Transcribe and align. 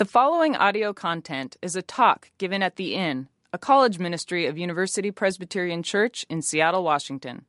The 0.00 0.06
following 0.06 0.56
audio 0.56 0.94
content 0.94 1.58
is 1.60 1.76
a 1.76 1.82
talk 1.82 2.30
given 2.38 2.62
at 2.62 2.76
The 2.76 2.94
Inn, 2.94 3.28
a 3.52 3.58
college 3.58 3.98
ministry 3.98 4.46
of 4.46 4.56
University 4.56 5.10
Presbyterian 5.10 5.82
Church 5.82 6.24
in 6.30 6.40
Seattle, 6.40 6.82
Washington. 6.82 7.44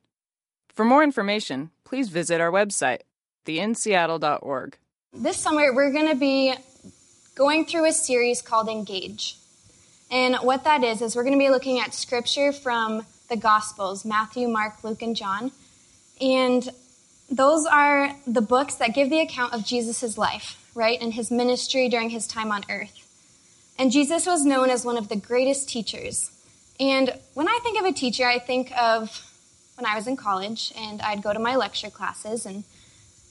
For 0.74 0.84
more 0.84 1.02
information, 1.02 1.70
please 1.84 2.10
visit 2.10 2.42
our 2.42 2.50
website, 2.50 3.04
theinseattle.org. 3.46 4.76
This 5.14 5.38
summer, 5.38 5.74
we're 5.74 5.94
going 5.94 6.10
to 6.10 6.14
be 6.14 6.52
going 7.34 7.64
through 7.64 7.86
a 7.86 7.92
series 7.92 8.42
called 8.42 8.68
Engage. 8.68 9.38
And 10.10 10.36
what 10.42 10.64
that 10.64 10.84
is, 10.84 11.00
is 11.00 11.16
we're 11.16 11.24
going 11.24 11.38
to 11.38 11.42
be 11.42 11.48
looking 11.48 11.80
at 11.80 11.94
scripture 11.94 12.52
from 12.52 13.06
the 13.30 13.36
Gospels 13.38 14.04
Matthew, 14.04 14.46
Mark, 14.46 14.84
Luke, 14.84 15.00
and 15.00 15.16
John. 15.16 15.52
And 16.20 16.68
those 17.30 17.64
are 17.64 18.14
the 18.26 18.42
books 18.42 18.74
that 18.74 18.94
give 18.94 19.08
the 19.08 19.20
account 19.20 19.54
of 19.54 19.64
Jesus' 19.64 20.18
life, 20.18 20.61
right, 20.74 20.98
and 21.00 21.14
his 21.14 21.30
ministry 21.30 21.88
during 21.88 22.10
his 22.10 22.26
time 22.26 22.50
on 22.52 22.64
earth. 22.70 22.98
And 23.78 23.90
Jesus 23.90 24.26
was 24.26 24.44
known 24.44 24.70
as 24.70 24.84
one 24.84 24.96
of 24.96 25.08
the 25.08 25.16
greatest 25.16 25.68
teachers. 25.68 26.30
And 26.78 27.18
when 27.34 27.48
I 27.48 27.58
think 27.62 27.78
of 27.78 27.86
a 27.86 27.92
teacher, 27.92 28.26
I 28.26 28.38
think 28.38 28.70
of 28.76 29.28
when 29.76 29.86
I 29.86 29.96
was 29.96 30.06
in 30.06 30.16
college 30.16 30.72
and 30.76 31.00
I'd 31.02 31.22
go 31.22 31.32
to 31.32 31.38
my 31.38 31.56
lecture 31.56 31.90
classes 31.90 32.46
and 32.46 32.64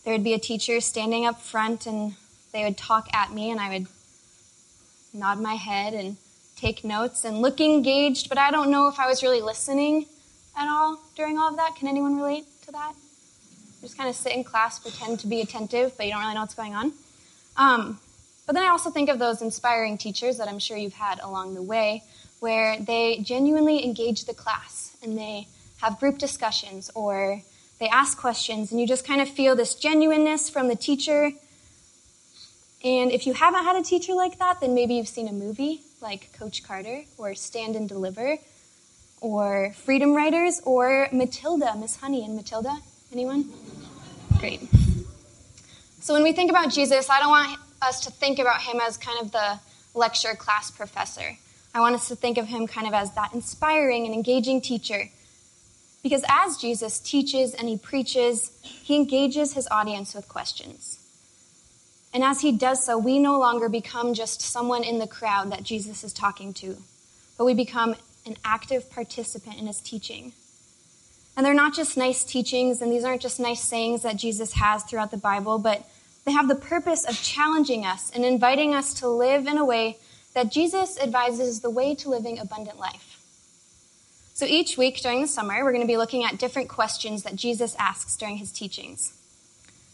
there 0.04 0.14
would 0.14 0.24
be 0.24 0.34
a 0.34 0.40
teacher 0.40 0.82
standing 0.82 1.26
up 1.26 1.42
front 1.42 1.86
and 1.86 2.16
they 2.54 2.64
would 2.64 2.78
talk 2.78 3.08
at 3.14 3.32
me 3.32 3.52
and 3.52 3.60
I 3.60 3.70
would 3.70 3.88
nod 5.14 5.40
my 5.40 5.56
head 5.56 5.94
and 5.94 6.18
take 6.56 6.84
notes 6.84 7.24
and 7.24 7.42
look 7.42 7.60
engaged, 7.60 8.30
but 8.30 8.38
I 8.38 8.52
don't 8.52 8.72
know 8.72 8.88
if 8.88 9.00
I 9.00 9.08
was 9.08 9.24
really 9.24 9.42
listening 9.42 10.06
at 10.58 10.68
all 10.68 11.00
during 11.16 11.38
all 11.38 11.50
of 11.50 11.58
that. 11.58 11.76
Can 11.76 11.88
anyone 11.88 12.16
relate 12.16 12.46
to 12.66 12.72
that? 12.72 12.94
just 13.82 13.98
kind 13.98 14.10
of 14.10 14.16
sit 14.16 14.34
in 14.34 14.44
class, 14.44 14.80
pretend 14.80 15.20
to 15.20 15.28
be 15.28 15.42
attentive, 15.42 15.94
but 15.98 16.06
you 16.06 16.12
don't 16.12 16.22
really 16.22 16.36
know 16.36 16.42
what's 16.42 16.54
going 16.54 16.76
on. 16.76 16.94
Um, 17.58 18.00
but 18.46 18.54
then 18.54 18.64
I 18.64 18.70
also 18.70 18.90
think 18.90 19.10
of 19.10 19.20
those 19.20 19.42
inspiring 19.42 19.98
teachers 19.98 20.38
that 20.38 20.48
I'm 20.48 20.60
sure 20.60 20.78
you've 20.78 20.94
had 20.94 21.20
along 21.22 21.54
the 21.54 21.62
way, 21.62 22.04
where 22.40 22.78
they 22.80 23.20
genuinely 23.24 23.84
engage 23.84 24.26
the 24.26 24.34
class 24.34 24.96
and 25.04 25.18
they 25.18 25.48
have 25.82 26.00
group 26.00 26.18
discussions 26.18 26.92
or 26.96 27.42
they 27.80 27.88
ask 27.90 28.18
questions, 28.18 28.72
and 28.72 28.80
you 28.80 28.86
just 28.86 29.08
kind 29.08 29.22
of 29.22 29.28
feel 29.30 29.56
this 29.56 29.74
genuineness 29.74 30.50
from 30.50 30.68
the 30.68 30.76
teacher. 30.76 31.32
And 32.84 33.12
if 33.12 33.26
you 33.26 33.34
haven't 33.34 33.64
had 33.64 33.76
a 33.76 33.82
teacher 33.82 34.14
like 34.14 34.38
that, 34.38 34.60
then 34.62 34.76
maybe 34.76 34.94
you've 34.94 35.08
seen 35.08 35.28
a 35.28 35.34
movie 35.34 35.82
like 36.00 36.32
Coach 36.34 36.64
Carter 36.64 37.04
or 37.18 37.34
Stand 37.34 37.76
and 37.76 37.90
Deliver 37.90 38.38
or 39.20 39.74
Freedom 39.84 40.14
Writers 40.14 40.62
or 40.64 41.08
Matilda, 41.12 41.76
Miss 41.76 41.96
Honey 41.96 42.24
and 42.24 42.36
Matilda. 42.36 42.78
Anyone? 43.12 43.52
Great. 44.40 44.62
So 46.02 46.16
when 46.16 46.24
we 46.24 46.34
think 46.34 46.50
about 46.50 46.72
Jesus, 46.72 47.12
I 47.12 47.20
don't 47.20 47.30
want 47.30 47.60
us 47.80 48.00
to 48.06 48.12
think 48.12 48.40
about 48.40 48.60
him 48.62 48.80
as 48.82 48.98
kind 48.98 49.20
of 49.22 49.32
the 49.32 49.60
lecture 49.94 50.34
class 50.34 50.72
professor. 50.72 51.38
I 51.76 51.80
want 51.80 51.94
us 51.94 52.08
to 52.08 52.16
think 52.16 52.40
of 52.40 52.48
him 52.48 52.66
kind 52.66 52.88
of 52.88 52.94
as 52.94 53.14
that 53.14 53.36
inspiring 53.36 54.06
and 54.06 54.14
engaging 54.16 54.62
teacher. 54.62 55.10
Because 56.02 56.26
as 56.28 56.58
Jesus 56.58 57.00
teaches 57.00 57.54
and 57.54 57.70
he 57.70 57.78
preaches, 57.78 58.52
he 58.64 58.96
engages 58.96 59.54
his 59.54 59.68
audience 59.70 60.16
with 60.16 60.28
questions. 60.28 60.98
And 62.16 62.24
as 62.24 62.42
he 62.42 62.52
does 62.52 62.84
so, 62.84 62.98
we 62.98 63.20
no 63.20 63.38
longer 63.38 63.70
become 63.70 64.16
just 64.16 64.42
someone 64.42 64.84
in 64.84 64.98
the 64.98 65.06
crowd 65.06 65.52
that 65.52 65.62
Jesus 65.62 66.04
is 66.04 66.14
talking 66.14 66.52
to, 66.56 66.78
but 67.38 67.46
we 67.46 67.54
become 67.54 67.96
an 68.26 68.38
active 68.44 68.90
participant 68.90 69.60
in 69.60 69.68
his 69.68 69.80
teaching. 69.80 70.34
And 71.42 71.46
they're 71.48 71.56
not 71.56 71.74
just 71.74 71.98
nice 71.98 72.24
teachings, 72.24 72.84
and 72.84 72.92
these 72.92 73.04
aren't 73.04 73.24
just 73.24 73.40
nice 73.40 73.62
sayings 73.62 74.04
that 74.04 74.16
Jesus 74.16 74.54
has 74.54 74.84
throughout 74.84 75.10
the 75.10 75.18
Bible, 75.18 75.58
but 75.58 75.90
they 76.24 76.34
have 76.34 76.48
the 76.48 76.54
purpose 76.54 77.04
of 77.04 77.20
challenging 77.20 77.84
us 77.84 78.12
and 78.14 78.24
inviting 78.24 78.76
us 78.76 78.94
to 79.00 79.08
live 79.08 79.48
in 79.48 79.58
a 79.58 79.66
way 79.66 79.98
that 80.36 80.52
Jesus 80.52 81.00
advises 81.00 81.48
is 81.48 81.62
the 81.62 81.72
way 81.72 81.96
to 81.96 82.10
living 82.10 82.38
abundant 82.38 82.78
life. 82.78 83.20
So 84.36 84.46
each 84.46 84.78
week 84.78 85.02
during 85.02 85.24
the 85.24 85.28
summer, 85.28 85.64
we're 85.64 85.72
going 85.72 85.82
to 85.82 85.88
be 85.88 85.98
looking 85.98 86.24
at 86.24 86.38
different 86.38 86.70
questions 86.70 87.24
that 87.24 87.38
Jesus 87.38 87.76
asks 87.80 88.16
during 88.16 88.38
his 88.38 88.52
teachings. 88.52 89.14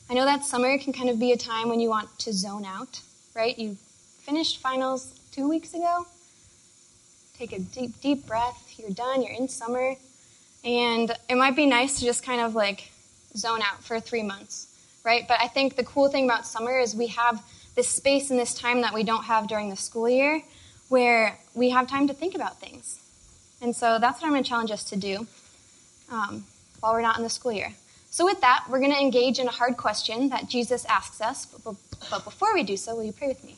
I 0.10 0.16
know 0.16 0.26
that 0.26 0.44
summer 0.44 0.78
can 0.78 0.92
kind 0.92 1.10
of 1.10 1.18
be 1.18 1.32
a 1.32 1.38
time 1.38 1.70
when 1.70 1.80
you 1.80 1.88
want 1.88 2.10
to 2.20 2.34
zone 2.34 2.66
out, 2.66 3.00
right? 3.34 3.58
You 3.58 3.78
finished 4.20 4.60
finals 4.60 5.18
two 5.32 5.48
weeks 5.48 5.74
ago. 5.74 6.08
Take 7.38 7.54
a 7.54 7.60
deep, 7.60 8.02
deep 8.02 8.28
breath. 8.28 8.74
You're 8.78 8.90
done. 8.90 9.24
You're 9.24 9.32
in 9.32 9.48
summer. 9.48 9.96
And 10.68 11.14
it 11.30 11.36
might 11.36 11.56
be 11.56 11.66
nice 11.66 12.00
to 12.00 12.06
just 12.06 12.26
kind 12.26 12.42
of 12.42 12.54
like 12.54 12.92
zone 13.38 13.62
out 13.62 13.82
for 13.82 14.02
three 14.02 14.22
months, 14.22 14.68
right? 15.06 15.26
But 15.26 15.40
I 15.40 15.48
think 15.48 15.78
the 15.78 15.84
cool 15.86 16.10
thing 16.10 16.26
about 16.26 16.46
summer 16.46 16.78
is 16.78 16.94
we 16.94 17.08
have 17.08 17.42
this 17.76 17.88
space 17.88 18.32
and 18.32 18.38
this 18.38 18.54
time 18.54 18.82
that 18.82 18.94
we 18.94 19.04
don't 19.04 19.24
have 19.24 19.48
during 19.48 19.70
the 19.70 19.78
school 19.78 20.10
year 20.10 20.44
where 20.90 21.40
we 21.56 21.70
have 21.70 21.88
time 21.88 22.06
to 22.08 22.14
think 22.14 22.36
about 22.36 22.60
things. 22.60 23.00
And 23.62 23.74
so 23.74 23.98
that's 23.98 24.22
what 24.22 24.28
I'm 24.28 24.34
going 24.34 24.44
to 24.44 24.50
challenge 24.50 24.72
us 24.72 24.84
to 24.90 24.98
do 24.98 25.26
um, 26.12 26.44
while 26.82 26.92
we're 26.92 27.02
not 27.02 27.16
in 27.16 27.24
the 27.24 27.30
school 27.30 27.54
year. 27.54 27.74
So, 28.10 28.26
with 28.26 28.42
that, 28.42 28.66
we're 28.70 28.80
going 28.80 28.92
to 28.92 29.00
engage 29.00 29.40
in 29.40 29.48
a 29.48 29.52
hard 29.52 29.78
question 29.78 30.30
that 30.30 30.50
Jesus 30.50 30.86
asks 30.86 31.22
us. 31.22 31.46
But, 31.46 31.76
but 32.10 32.24
before 32.26 32.54
we 32.54 32.64
do 32.64 32.76
so, 32.76 32.96
will 32.96 33.04
you 33.04 33.14
pray 33.14 33.28
with 33.28 33.44
me? 33.44 33.58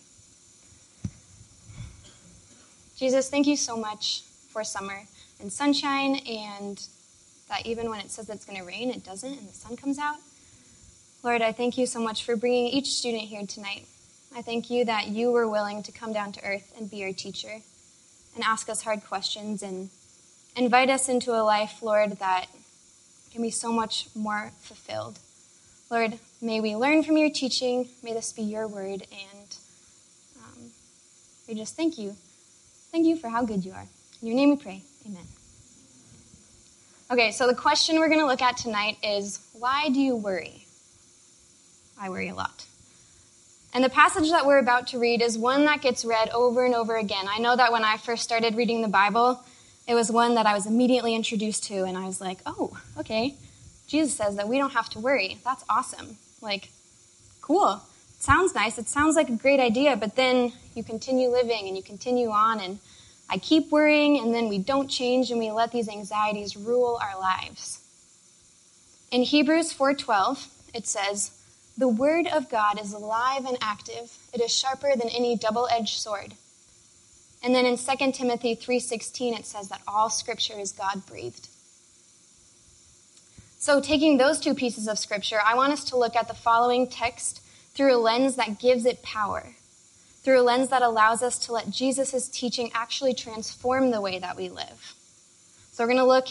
Jesus, 2.97 3.29
thank 3.29 3.47
you 3.47 3.55
so 3.55 3.77
much 3.77 4.23
for 4.49 4.63
summer 4.63 5.03
and 5.39 5.51
sunshine 5.51 6.17
and 6.27 6.85
that 7.49 7.65
even 7.65 7.89
when 7.89 7.99
it 7.99 8.11
says 8.11 8.29
it's 8.29 8.45
going 8.45 8.57
to 8.57 8.65
rain, 8.65 8.89
it 8.89 9.03
doesn't, 9.03 9.37
and 9.37 9.49
the 9.49 9.53
sun 9.53 9.75
comes 9.75 9.99
out. 9.99 10.17
Lord, 11.23 11.41
I 11.41 11.51
thank 11.51 11.77
you 11.77 11.85
so 11.85 11.99
much 11.99 12.23
for 12.23 12.35
bringing 12.35 12.67
each 12.67 12.93
student 12.93 13.23
here 13.23 13.45
tonight. 13.45 13.85
I 14.35 14.41
thank 14.41 14.69
you 14.69 14.85
that 14.85 15.07
you 15.07 15.31
were 15.31 15.49
willing 15.49 15.83
to 15.83 15.91
come 15.91 16.13
down 16.13 16.31
to 16.33 16.43
earth 16.45 16.73
and 16.77 16.89
be 16.89 17.03
our 17.03 17.11
teacher 17.11 17.61
and 18.35 18.43
ask 18.43 18.69
us 18.69 18.83
hard 18.83 19.03
questions 19.03 19.63
and 19.63 19.89
invite 20.55 20.89
us 20.89 21.09
into 21.09 21.31
a 21.31 21.41
life, 21.41 21.81
Lord, 21.81 22.11
that 22.19 22.47
can 23.31 23.41
be 23.41 23.51
so 23.51 23.71
much 23.71 24.07
more 24.15 24.51
fulfilled. 24.61 25.19
Lord, 25.89 26.19
may 26.41 26.61
we 26.61 26.75
learn 26.75 27.03
from 27.03 27.17
your 27.17 27.31
teaching. 27.31 27.89
May 28.03 28.13
this 28.13 28.31
be 28.31 28.43
your 28.43 28.67
word. 28.67 29.07
And 29.11 29.57
um, 30.37 30.71
we 31.47 31.55
just 31.55 31.75
thank 31.75 31.97
you. 31.97 32.15
Thank 32.91 33.07
you 33.07 33.15
for 33.15 33.29
how 33.29 33.43
good 33.43 33.65
you 33.65 33.71
are. 33.71 33.87
In 34.21 34.27
your 34.27 34.35
name 34.35 34.49
we 34.49 34.55
pray. 34.57 34.83
Amen. 35.05 35.38
Okay, 37.11 37.31
so 37.31 37.47
the 37.47 37.55
question 37.55 37.97
we're 37.97 38.07
going 38.07 38.19
to 38.19 38.27
look 38.27 38.43
at 38.43 38.55
tonight 38.55 38.97
is 39.01 39.39
why 39.53 39.89
do 39.89 39.99
you 39.99 40.15
worry? 40.15 40.67
I 41.99 42.11
worry 42.11 42.29
a 42.29 42.35
lot. 42.35 42.67
And 43.73 43.83
the 43.83 43.89
passage 43.89 44.29
that 44.29 44.45
we're 44.45 44.59
about 44.59 44.87
to 44.89 44.99
read 44.99 45.23
is 45.23 45.35
one 45.35 45.65
that 45.65 45.81
gets 45.81 46.05
read 46.05 46.29
over 46.29 46.65
and 46.65 46.75
over 46.75 46.95
again. 46.97 47.25
I 47.27 47.39
know 47.39 47.55
that 47.55 47.71
when 47.71 47.83
I 47.83 47.97
first 47.97 48.21
started 48.21 48.53
reading 48.53 48.83
the 48.83 48.87
Bible, 48.87 49.43
it 49.87 49.95
was 49.95 50.11
one 50.11 50.35
that 50.35 50.45
I 50.45 50.53
was 50.53 50.67
immediately 50.67 51.15
introduced 51.15 51.63
to, 51.65 51.83
and 51.83 51.97
I 51.97 52.05
was 52.05 52.21
like, 52.21 52.41
oh, 52.45 52.79
okay. 52.99 53.33
Jesus 53.87 54.15
says 54.15 54.35
that 54.35 54.47
we 54.47 54.59
don't 54.59 54.73
have 54.73 54.89
to 54.89 54.99
worry. 54.99 55.39
That's 55.43 55.65
awesome. 55.67 56.17
Like, 56.41 56.69
cool. 57.41 57.81
It 58.17 58.23
sounds 58.23 58.53
nice. 58.53 58.77
It 58.77 58.87
sounds 58.87 59.15
like 59.15 59.29
a 59.29 59.35
great 59.35 59.59
idea, 59.59 59.95
but 59.95 60.15
then 60.15 60.53
you 60.75 60.83
continue 60.83 61.29
living 61.29 61.67
and 61.67 61.75
you 61.75 61.81
continue 61.81 62.29
on, 62.29 62.59
and 62.59 62.77
I 63.29 63.37
keep 63.37 63.71
worrying, 63.71 64.19
and 64.19 64.33
then 64.33 64.49
we 64.49 64.57
don't 64.57 64.87
change, 64.87 65.29
and 65.29 65.39
we 65.39 65.51
let 65.51 65.71
these 65.71 65.87
anxieties 65.87 66.57
rule 66.57 66.99
our 67.01 67.19
lives. 67.19 67.79
In 69.11 69.23
Hebrews 69.23 69.71
4:12, 69.71 70.47
it 70.73 70.87
says, 70.87 71.31
"The 71.77 71.87
word 71.87 72.27
of 72.27 72.49
God 72.49 72.79
is 72.79 72.91
alive 72.91 73.45
and 73.45 73.57
active. 73.61 74.17
It 74.33 74.41
is 74.41 74.51
sharper 74.51 74.95
than 74.95 75.09
any 75.09 75.35
double-edged 75.35 75.99
sword." 75.99 76.35
And 77.41 77.55
then 77.55 77.65
in 77.65 77.77
2 77.77 78.13
Timothy 78.13 78.55
3:16 78.55 79.33
it 79.33 79.45
says 79.45 79.69
that 79.69 79.81
all 79.87 80.09
scripture 80.09 80.59
is 80.59 80.71
God-breathed. 80.71 81.47
So 83.59 83.79
taking 83.79 84.17
those 84.17 84.39
two 84.39 84.53
pieces 84.55 84.87
of 84.87 84.97
scripture, 84.97 85.41
I 85.43 85.53
want 85.53 85.73
us 85.73 85.83
to 85.85 85.97
look 85.97 86.15
at 86.15 86.27
the 86.27 86.33
following 86.33 86.87
text 86.87 87.41
through 87.73 87.95
a 87.95 87.99
lens 87.99 88.35
that 88.35 88.59
gives 88.59 88.85
it 88.85 89.03
power 89.03 89.55
through 90.23 90.41
a 90.41 90.43
lens 90.43 90.69
that 90.69 90.81
allows 90.81 91.23
us 91.23 91.37
to 91.39 91.53
let 91.53 91.69
Jesus' 91.69 92.27
teaching 92.27 92.71
actually 92.73 93.13
transform 93.13 93.91
the 93.91 94.01
way 94.01 94.19
that 94.19 94.35
we 94.35 94.49
live. 94.49 94.93
So 95.71 95.83
we're 95.83 95.93
going 95.93 95.97
to 95.97 96.05
look 96.05 96.27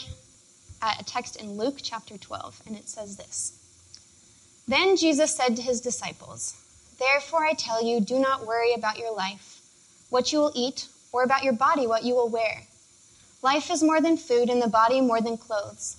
at 0.81 1.01
a 1.01 1.05
text 1.05 1.35
in 1.35 1.57
Luke 1.57 1.77
chapter 1.81 2.17
12, 2.17 2.61
and 2.67 2.75
it 2.75 2.87
says 2.87 3.17
this 3.17 3.57
Then 4.67 4.95
Jesus 4.95 5.35
said 5.35 5.55
to 5.55 5.61
his 5.61 5.81
disciples, 5.81 6.55
Therefore 6.99 7.45
I 7.45 7.53
tell 7.53 7.83
you, 7.83 7.99
do 7.99 8.19
not 8.19 8.45
worry 8.45 8.73
about 8.73 8.99
your 8.99 9.15
life, 9.15 9.61
what 10.09 10.31
you 10.31 10.39
will 10.39 10.51
eat, 10.53 10.87
or 11.11 11.23
about 11.23 11.43
your 11.43 11.53
body, 11.53 11.87
what 11.87 12.03
you 12.03 12.13
will 12.13 12.29
wear. 12.29 12.63
Life 13.41 13.71
is 13.71 13.81
more 13.81 14.01
than 14.01 14.17
food, 14.17 14.49
and 14.49 14.61
the 14.61 14.67
body 14.67 15.01
more 15.01 15.21
than 15.21 15.37
clothes. 15.37 15.97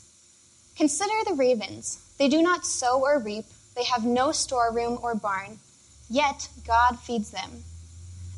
Consider 0.77 1.25
the 1.27 1.35
ravens. 1.35 2.01
They 2.19 2.29
do 2.29 2.41
not 2.43 2.67
sow 2.67 3.01
or 3.03 3.19
reap, 3.19 3.47
they 3.75 3.85
have 3.85 4.05
no 4.05 4.31
storeroom 4.31 4.99
or 5.03 5.15
barn, 5.15 5.59
yet 6.09 6.49
God 6.67 6.99
feeds 7.01 7.31
them 7.31 7.65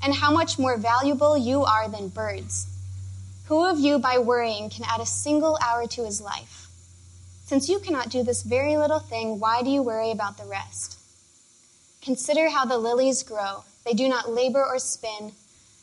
and 0.02 0.14
how 0.14 0.32
much 0.32 0.58
more 0.58 0.76
valuable 0.76 1.36
you 1.36 1.62
are 1.62 1.88
than 1.88 2.08
birds. 2.08 2.66
Who 3.46 3.66
of 3.66 3.78
you, 3.78 3.98
by 3.98 4.18
worrying, 4.18 4.70
can 4.70 4.84
add 4.88 5.00
a 5.00 5.06
single 5.06 5.58
hour 5.62 5.86
to 5.86 6.04
his 6.04 6.20
life? 6.20 6.68
Since 7.44 7.68
you 7.68 7.78
cannot 7.78 8.08
do 8.08 8.22
this 8.22 8.42
very 8.42 8.76
little 8.76 8.98
thing, 8.98 9.38
why 9.38 9.62
do 9.62 9.70
you 9.70 9.82
worry 9.82 10.10
about 10.10 10.38
the 10.38 10.44
rest? 10.44 10.98
Consider 12.00 12.48
how 12.48 12.64
the 12.64 12.78
lilies 12.78 13.22
grow. 13.22 13.64
They 13.84 13.92
do 13.92 14.08
not 14.08 14.30
labor 14.30 14.64
or 14.64 14.78
spin. 14.78 15.32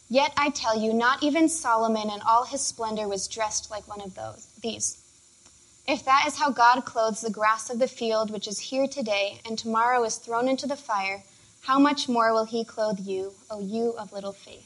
Yet 0.10 0.33
I 0.36 0.50
tell 0.50 0.77
you, 0.77 0.94
not 0.94 1.22
even 1.22 1.48
Solomon 1.48 2.10
in 2.10 2.22
all 2.22 2.45
his 2.45 2.62
splendor 2.62 3.07
was 3.07 3.27
dressed 3.27 3.69
like 3.69 3.88
one 3.88 4.01
of 4.01 4.15
those, 4.15 4.48
these. 4.62 4.98
If 5.88 6.04
that 6.06 6.25
is 6.27 6.38
how 6.38 6.50
God 6.50 6.86
clothes 6.86 7.22
the 7.22 7.30
grass 7.30 7.69
of 7.69 7.80
the 7.80 7.88
field, 7.88 8.31
which 8.31 8.48
is 8.48 8.60
here 8.60 8.88
today 8.88 9.42
and 9.45 9.57
tomorrow 9.57 10.04
is 10.04 10.18
thrown 10.18 10.48
into 10.48 10.68
the 10.68 10.75
fire, 10.75 11.24
how 11.61 11.79
much 11.79 12.07
more 12.09 12.33
will 12.33 12.45
he 12.45 12.63
clothe 12.63 13.00
you, 13.00 13.33
O 13.50 13.59
you 13.59 13.91
of 13.97 14.13
little 14.13 14.33
faith? 14.33 14.65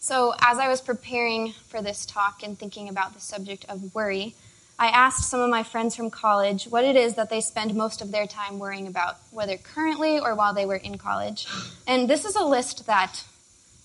So, 0.00 0.34
as 0.40 0.58
I 0.58 0.68
was 0.68 0.80
preparing 0.80 1.52
for 1.52 1.80
this 1.80 2.04
talk 2.04 2.42
and 2.42 2.58
thinking 2.58 2.88
about 2.88 3.14
the 3.14 3.20
subject 3.20 3.64
of 3.68 3.94
worry, 3.94 4.34
I 4.78 4.88
asked 4.88 5.30
some 5.30 5.40
of 5.40 5.48
my 5.48 5.62
friends 5.62 5.94
from 5.94 6.10
college 6.10 6.64
what 6.64 6.84
it 6.84 6.96
is 6.96 7.14
that 7.14 7.30
they 7.30 7.40
spend 7.40 7.74
most 7.76 8.02
of 8.02 8.10
their 8.10 8.26
time 8.26 8.58
worrying 8.58 8.88
about, 8.88 9.18
whether 9.30 9.56
currently 9.56 10.18
or 10.18 10.34
while 10.34 10.54
they 10.54 10.66
were 10.66 10.74
in 10.74 10.98
college. 10.98 11.46
And 11.86 12.10
this 12.10 12.24
is 12.24 12.34
a 12.34 12.44
list 12.44 12.86
that 12.86 13.22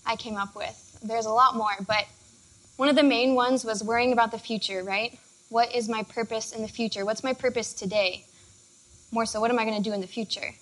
I 0.08 0.16
came 0.16 0.38
up 0.38 0.56
with. 0.56 1.00
There's 1.04 1.28
a 1.28 1.32
lot 1.32 1.56
more, 1.56 1.76
but 1.86 2.06
one 2.78 2.90
of 2.90 2.96
the 2.96 3.04
main 3.04 3.36
ones 3.36 3.64
was 3.64 3.84
worrying 3.84 4.12
about 4.12 4.32
the 4.32 4.40
future, 4.40 4.84
right? 4.84 5.20
What 5.50 5.76
is 5.76 5.88
my 5.88 6.02
purpose 6.02 6.52
in 6.52 6.64
the 6.64 6.68
future? 6.68 7.06
What's 7.06 7.24
my 7.24 7.34
purpose 7.34 7.74
today? 7.74 8.26
More 9.12 9.26
so, 9.28 9.40
what 9.40 9.52
am 9.52 9.60
I 9.60 9.66
going 9.66 9.78
to 9.78 9.88
do 9.88 9.94
in 9.94 10.02
the 10.02 10.08
future? 10.08 10.56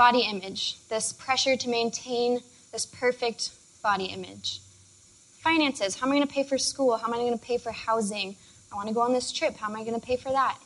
Body 0.00 0.22
image, 0.22 0.78
this 0.88 1.12
pressure 1.12 1.56
to 1.56 1.68
maintain 1.68 2.40
this 2.72 2.86
perfect 2.86 3.50
body 3.82 4.06
image. 4.06 4.62
Finances, 5.44 5.96
how 5.96 6.06
am 6.06 6.12
I 6.12 6.16
going 6.16 6.26
to 6.26 6.32
pay 6.32 6.42
for 6.42 6.56
school? 6.56 6.96
How 6.96 7.06
am 7.08 7.12
I 7.12 7.18
going 7.18 7.38
to 7.38 7.44
pay 7.44 7.58
for 7.58 7.70
housing? 7.70 8.34
I 8.72 8.76
want 8.76 8.88
to 8.88 8.94
go 8.94 9.02
on 9.02 9.12
this 9.12 9.30
trip. 9.30 9.58
How 9.58 9.68
am 9.68 9.76
I 9.76 9.84
going 9.84 10.00
to 10.00 10.06
pay 10.06 10.16
for 10.16 10.32
that? 10.32 10.56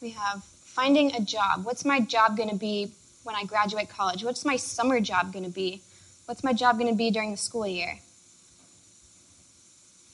We 0.00 0.12
have 0.12 0.42
finding 0.64 1.14
a 1.14 1.20
job. 1.20 1.66
What's 1.66 1.84
my 1.84 2.00
job 2.00 2.38
going 2.38 2.48
to 2.48 2.56
be 2.56 2.90
when 3.22 3.36
I 3.36 3.44
graduate 3.44 3.90
college? 3.90 4.24
What's 4.24 4.46
my 4.46 4.56
summer 4.56 4.98
job 4.98 5.30
going 5.30 5.44
to 5.44 5.50
be? 5.50 5.82
What's 6.24 6.42
my 6.42 6.54
job 6.54 6.78
going 6.78 6.90
to 6.90 6.96
be 6.96 7.10
during 7.10 7.32
the 7.32 7.36
school 7.36 7.66
year? 7.66 7.98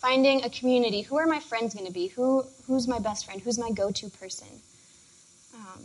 Finding 0.01 0.43
a 0.43 0.51
community. 0.51 1.03
Who 1.03 1.19
are 1.19 1.27
my 1.27 1.39
friends 1.39 1.73
going 1.73 1.87
to 1.87 1.93
be? 1.93 2.09
Who, 2.09 2.45
who's 2.67 2.89
my 2.89 2.99
best 2.99 3.27
friend? 3.27 3.41
Who's 3.41 3.61
my 3.61 3.71
go 3.71 3.93
to 3.93 4.11
person? 4.11 4.49
Um, 5.55 5.85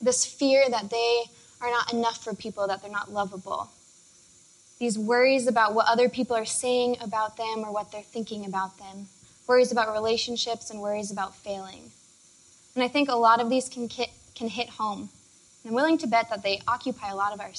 this 0.00 0.24
fear 0.24 0.64
that 0.70 0.88
they 0.88 1.24
are 1.60 1.70
not 1.70 1.92
enough 1.92 2.22
for 2.22 2.34
people, 2.34 2.66
that 2.66 2.82
they're 2.82 2.90
not 2.90 3.12
lovable. 3.12 3.70
These 4.78 4.98
worries 4.98 5.46
about 5.46 5.74
what 5.74 5.86
other 5.88 6.08
people 6.08 6.36
are 6.36 6.46
saying 6.46 6.96
about 7.02 7.36
them 7.36 7.58
or 7.58 7.72
what 7.72 7.92
they're 7.92 8.02
thinking 8.02 8.46
about 8.46 8.78
them 8.78 9.08
worries 9.50 9.72
about 9.72 9.92
relationships, 9.92 10.70
and 10.70 10.80
worries 10.80 11.10
about 11.10 11.34
failing. 11.34 11.90
And 12.76 12.84
I 12.84 12.88
think 12.88 13.08
a 13.08 13.16
lot 13.16 13.40
of 13.40 13.50
these 13.50 13.68
can, 13.68 13.88
can 13.88 14.46
hit 14.46 14.68
home. 14.68 15.08
And 15.64 15.70
I'm 15.70 15.74
willing 15.74 15.98
to 15.98 16.06
bet 16.06 16.30
that 16.30 16.44
they 16.44 16.60
occupy 16.68 17.10
a 17.10 17.16
lot 17.16 17.32
of 17.32 17.40
our 17.40 17.50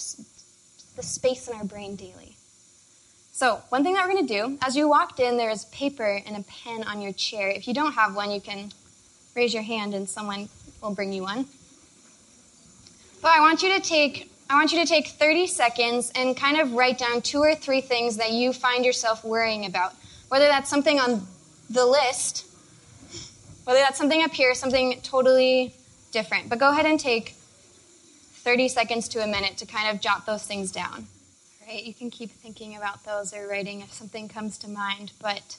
the 0.95 1.04
space 1.04 1.50
in 1.50 1.54
our 1.54 1.65
brain 1.65 1.97
daily. 1.97 2.38
So, 3.33 3.62
one 3.68 3.83
thing 3.83 3.95
that 3.95 4.07
we're 4.07 4.13
going 4.13 4.25
to 4.25 4.33
do, 4.33 4.57
as 4.62 4.77
you 4.77 4.88
walked 4.88 5.19
in, 5.19 5.36
there 5.36 5.50
is 5.50 5.65
paper 5.65 6.21
and 6.25 6.38
a 6.38 6.44
pen 6.44 6.86
on 6.86 7.01
your 7.01 7.12
chair. 7.12 7.50
If 7.50 7.68
you 7.68 7.74
don't 7.74 7.92
have 7.92 8.15
one, 8.15 8.31
you 8.31 8.39
can 8.39 8.71
raise 9.36 9.54
your 9.54 9.63
hand 9.63 9.94
and 9.94 10.07
someone 10.07 10.47
will 10.81 10.95
bring 10.95 11.12
you 11.12 11.24
one. 11.24 11.45
But 13.21 13.31
I 13.33 13.39
want 13.39 13.62
you 13.62 13.69
to 13.75 13.79
take 13.79 14.29
I 14.50 14.56
want 14.56 14.73
you 14.73 14.79
to 14.81 14.85
take 14.85 15.07
30 15.07 15.47
seconds 15.47 16.12
and 16.13 16.35
kind 16.35 16.59
of 16.59 16.73
write 16.73 16.97
down 16.97 17.21
two 17.21 17.39
or 17.39 17.56
three 17.56 17.79
things 17.79 18.18
that 18.18 18.31
you 18.33 18.51
find 18.51 18.83
yourself 18.83 19.23
worrying 19.23 19.65
about. 19.65 19.94
Whether 20.27 20.47
that's 20.47 20.69
something 20.69 21.00
on 21.00 21.25
the 21.69 21.85
list, 21.85 22.45
whether 23.63 23.79
that's 23.79 23.97
something 23.97 24.21
up 24.23 24.31
here, 24.31 24.53
something 24.53 25.00
totally 25.03 25.73
different. 26.12 26.50
But 26.50 26.59
go 26.59 26.69
ahead 26.69 26.85
and 26.85 27.00
take 27.00 27.29
30 28.44 28.68
seconds 28.68 29.07
to 29.09 29.23
a 29.23 29.27
minute 29.27 29.56
to 29.57 29.65
kind 29.65 29.95
of 29.95 30.01
jot 30.01 30.25
those 30.25 30.44
things 30.44 30.69
down. 30.69 31.07
Right? 31.65 31.81
You 31.81 31.94
can 31.94 32.09
keep 32.09 32.31
thinking 32.31 32.75
about 32.75 33.06
those 33.06 33.33
or 33.33 33.47
writing 33.47 33.79
if 33.79 33.94
something 33.94 34.27
comes 34.27 34.57
to 34.59 34.68
mind, 34.68 35.13
but 35.21 35.56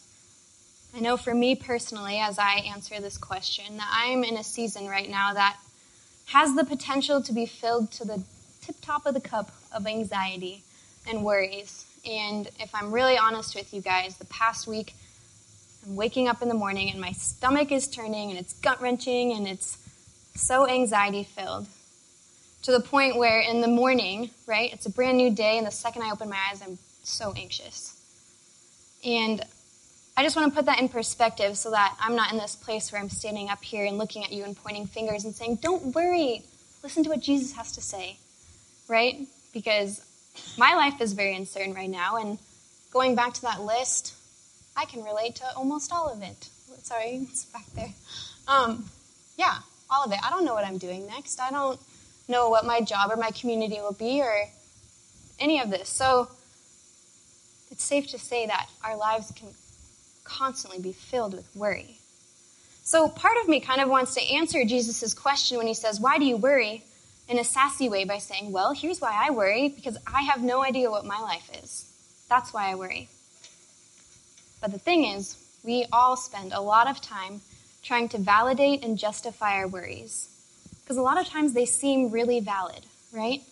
I 0.95 1.01
know 1.01 1.17
for 1.17 1.33
me 1.33 1.55
personally, 1.55 2.19
as 2.19 2.39
I 2.39 2.57
answer 2.57 3.01
this 3.01 3.17
question, 3.17 3.79
that 3.79 3.89
I'm 3.91 4.23
in 4.23 4.37
a 4.37 4.45
season 4.45 4.87
right 4.87 5.09
now 5.09 5.33
that 5.33 5.57
has 6.33 6.55
the 6.55 6.65
potential 6.65 7.23
to 7.23 7.33
be 7.33 7.45
filled 7.45 7.93
to 7.93 8.07
the 8.07 8.23
tip 8.63 8.77
top 8.81 9.05
of 9.05 9.13
the 9.13 9.21
cup 9.21 9.53
of 9.71 9.87
anxiety 9.87 10.63
and 11.07 11.23
worries. 11.23 11.85
And 12.09 12.49
if 12.59 12.75
I'm 12.75 12.91
really 12.91 13.19
honest 13.19 13.55
with 13.55 13.75
you 13.75 13.83
guys, 13.83 14.17
the 14.17 14.25
past 14.25 14.67
week 14.67 14.95
I'm 15.85 15.95
waking 15.95 16.29
up 16.29 16.41
in 16.41 16.49
the 16.49 16.55
morning 16.55 16.91
and 16.91 16.99
my 16.99 17.13
stomach 17.13 17.71
is 17.71 17.87
turning 17.87 18.31
and 18.31 18.39
it's 18.39 18.55
gut 18.55 18.81
wrenching 18.81 19.33
and 19.33 19.47
it's 19.47 19.77
so 20.35 20.67
anxiety 20.67 21.25
filled. 21.25 21.67
To 22.63 22.73
the 22.73 22.81
point 22.81 23.19
where 23.19 23.41
in 23.41 23.61
the 23.61 23.69
morning, 23.69 24.31
right, 24.47 24.73
it's 24.73 24.87
a 24.87 24.91
brand 24.91 25.17
new 25.17 25.35
day, 25.35 25.59
and 25.59 25.67
the 25.67 25.73
second 25.73 26.03
I 26.03 26.13
open 26.13 26.31
my 26.31 26.39
eyes, 26.49 26.63
I'm 26.63 26.79
so 27.03 27.35
anxious. 27.37 28.01
And 29.05 29.45
I 30.17 30.23
just 30.23 30.37
want 30.37 30.53
to 30.53 30.57
put 30.57 30.67
that 30.67 30.79
in 30.79 30.89
perspective 30.89 31.57
so 31.57 31.71
that 31.71 31.97
I'm 31.99 32.15
not 32.15 32.33
in 32.33 32.39
this 32.39 32.55
place 32.55 32.93
where 32.93 33.01
I'm 33.01 33.09
standing 33.09 33.49
up 33.49 33.63
here 33.63 33.85
and 33.87 33.97
looking 33.97 34.25
at 34.25 34.33
you 34.33 34.45
and 34.45 34.57
pointing 34.57 34.87
fingers 34.87 35.25
and 35.25 35.35
saying, 35.35 35.57
Don't 35.57 35.95
worry, 35.95 36.43
listen 36.83 37.03
to 37.05 37.11
what 37.11 37.21
Jesus 37.21 37.53
has 37.53 37.73
to 37.73 37.81
say, 37.81 38.19
right? 38.89 39.27
Because 39.55 40.05
my 40.59 40.75
life 40.75 41.01
is 41.01 41.15
very 41.15 41.35
uncertain 41.35 41.75
right 41.75 41.89
now, 41.89 42.17
and 42.17 42.39
going 42.93 43.15
back 43.15 43.33
to 43.35 43.43
that 43.43 43.63
list, 43.63 44.15
I 44.77 44.85
can 44.85 45.03
relate 45.03 45.37
to 45.37 45.45
almost 45.57 45.93
all 45.93 46.09
of 46.09 46.23
it. 46.23 46.49
Sorry, 46.83 47.27
it's 47.31 47.47
back 47.47 47.67
there. 47.75 47.93
Um, 48.47 48.85
yeah, 49.39 49.59
all 49.91 50.05
of 50.05 50.13
it. 50.13 50.19
I 50.23 50.31
don't 50.31 50.45
know 50.45 50.55
what 50.55 50.67
I'm 50.67 50.79
doing 50.79 51.07
next. 51.07 51.41
I 51.41 51.51
don't 51.51 51.81
know 52.29 52.51
what 52.51 52.67
my 52.67 52.81
job 52.81 53.11
or 53.11 53.17
my 53.17 53.31
community 53.31 53.77
will 53.77 53.95
be 53.95 54.21
or 54.21 54.45
any 55.41 55.61
of 55.61 55.71
this. 55.71 55.89
So 55.89 56.29
it's 57.71 57.83
safe 57.83 58.09
to 58.09 58.19
say 58.19 58.47
that 58.47 58.69
our 58.85 58.97
lives 58.97 59.33
can 59.35 59.49
constantly 60.25 60.81
be 60.81 60.93
filled 60.93 61.35
with 61.35 61.55
worry. 61.55 61.99
So 62.85 63.09
part 63.09 63.37
of 63.41 63.49
me 63.49 63.61
kind 63.61 63.81
of 63.81 63.89
wants 63.89 64.15
to 64.15 64.23
answer 64.23 64.65
Jesus' 64.65 65.15
question 65.15 65.59
when 65.59 65.67
he 65.67 65.75
says, 65.75 66.01
Why 66.01 66.19
do 66.19 66.25
you 66.25 66.37
worry? 66.37 66.85
in 67.29 67.39
a 67.39 67.45
sassy 67.45 67.89
way 67.89 68.05
by 68.05 68.19
saying, 68.19 68.53
Well, 68.53 68.73
here's 68.73 69.01
why 69.01 69.13
I 69.27 69.31
worry, 69.31 69.69
because 69.69 69.97
I 70.07 70.23
have 70.23 70.43
no 70.43 70.63
idea 70.63 70.91
what 70.91 71.05
my 71.05 71.19
life 71.19 71.51
is. 71.63 71.91
That's 72.29 72.53
why 72.53 72.71
I 72.71 72.75
worry. 72.75 73.09
But 74.61 74.73
the 74.73 74.79
thing 74.79 75.05
is, 75.05 75.37
we 75.65 75.87
all 75.93 76.17
spend 76.17 76.53
a 76.53 76.61
lot 76.61 76.89
of 76.89 77.01
time 77.01 77.41
trying 77.83 78.09
to 78.11 78.19
validate 78.19 78.85
and 78.85 78.99
justify 78.99 79.57
our 79.57 79.67
worries. 79.67 80.29
Because 80.83 80.97
a 80.97 81.03
lot 81.03 81.21
of 81.21 81.27
times 81.27 81.53
they 81.53 81.65
seem 81.65 82.11
really 82.11 82.41
valid, 82.41 82.81
right? 83.13 83.43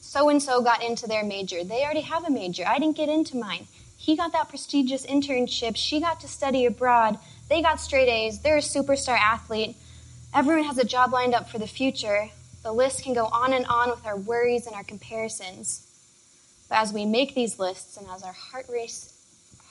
So 0.00 0.28
and 0.28 0.42
so 0.42 0.62
got 0.62 0.82
into 0.82 1.06
their 1.06 1.24
major. 1.24 1.64
They 1.64 1.82
already 1.84 2.00
have 2.02 2.24
a 2.24 2.30
major. 2.30 2.64
I 2.66 2.78
didn't 2.78 2.96
get 2.96 3.08
into 3.08 3.36
mine. 3.36 3.66
He 4.02 4.16
got 4.16 4.32
that 4.32 4.48
prestigious 4.48 5.06
internship. 5.06 5.76
She 5.76 6.00
got 6.00 6.18
to 6.22 6.28
study 6.28 6.66
abroad. 6.66 7.20
They 7.48 7.62
got 7.62 7.80
straight 7.80 8.08
A's. 8.08 8.40
They're 8.40 8.56
a 8.56 8.60
superstar 8.60 9.16
athlete. 9.16 9.76
Everyone 10.34 10.64
has 10.64 10.76
a 10.76 10.84
job 10.84 11.12
lined 11.12 11.34
up 11.34 11.48
for 11.48 11.60
the 11.60 11.68
future. 11.68 12.30
The 12.64 12.72
list 12.72 13.04
can 13.04 13.14
go 13.14 13.26
on 13.26 13.52
and 13.52 13.64
on 13.66 13.90
with 13.90 14.04
our 14.04 14.16
worries 14.16 14.66
and 14.66 14.74
our 14.74 14.82
comparisons. 14.82 15.86
But 16.68 16.78
as 16.78 16.92
we 16.92 17.06
make 17.06 17.36
these 17.36 17.60
lists 17.60 17.96
and 17.96 18.08
as 18.08 18.24
our 18.24 18.32
heart 18.32 18.66
rate, 18.68 19.04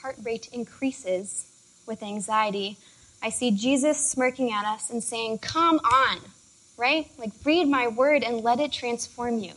heart 0.02 0.16
rate 0.24 0.48
increases 0.54 1.52
with 1.86 2.02
anxiety, 2.02 2.78
I 3.22 3.32
see 3.32 3.52
Jesus 3.52 3.98
smirking 4.00 4.54
at 4.54 4.64
us 4.64 4.90
and 4.90 5.04
saying, 5.04 5.40
Come 5.40 5.76
on, 5.80 6.20
right? 6.78 7.12
Like, 7.18 7.32
read 7.44 7.68
my 7.68 7.90
word 7.90 8.24
and 8.24 8.38
let 8.38 8.62
it 8.62 8.72
transform 8.72 9.40
you. 9.40 9.52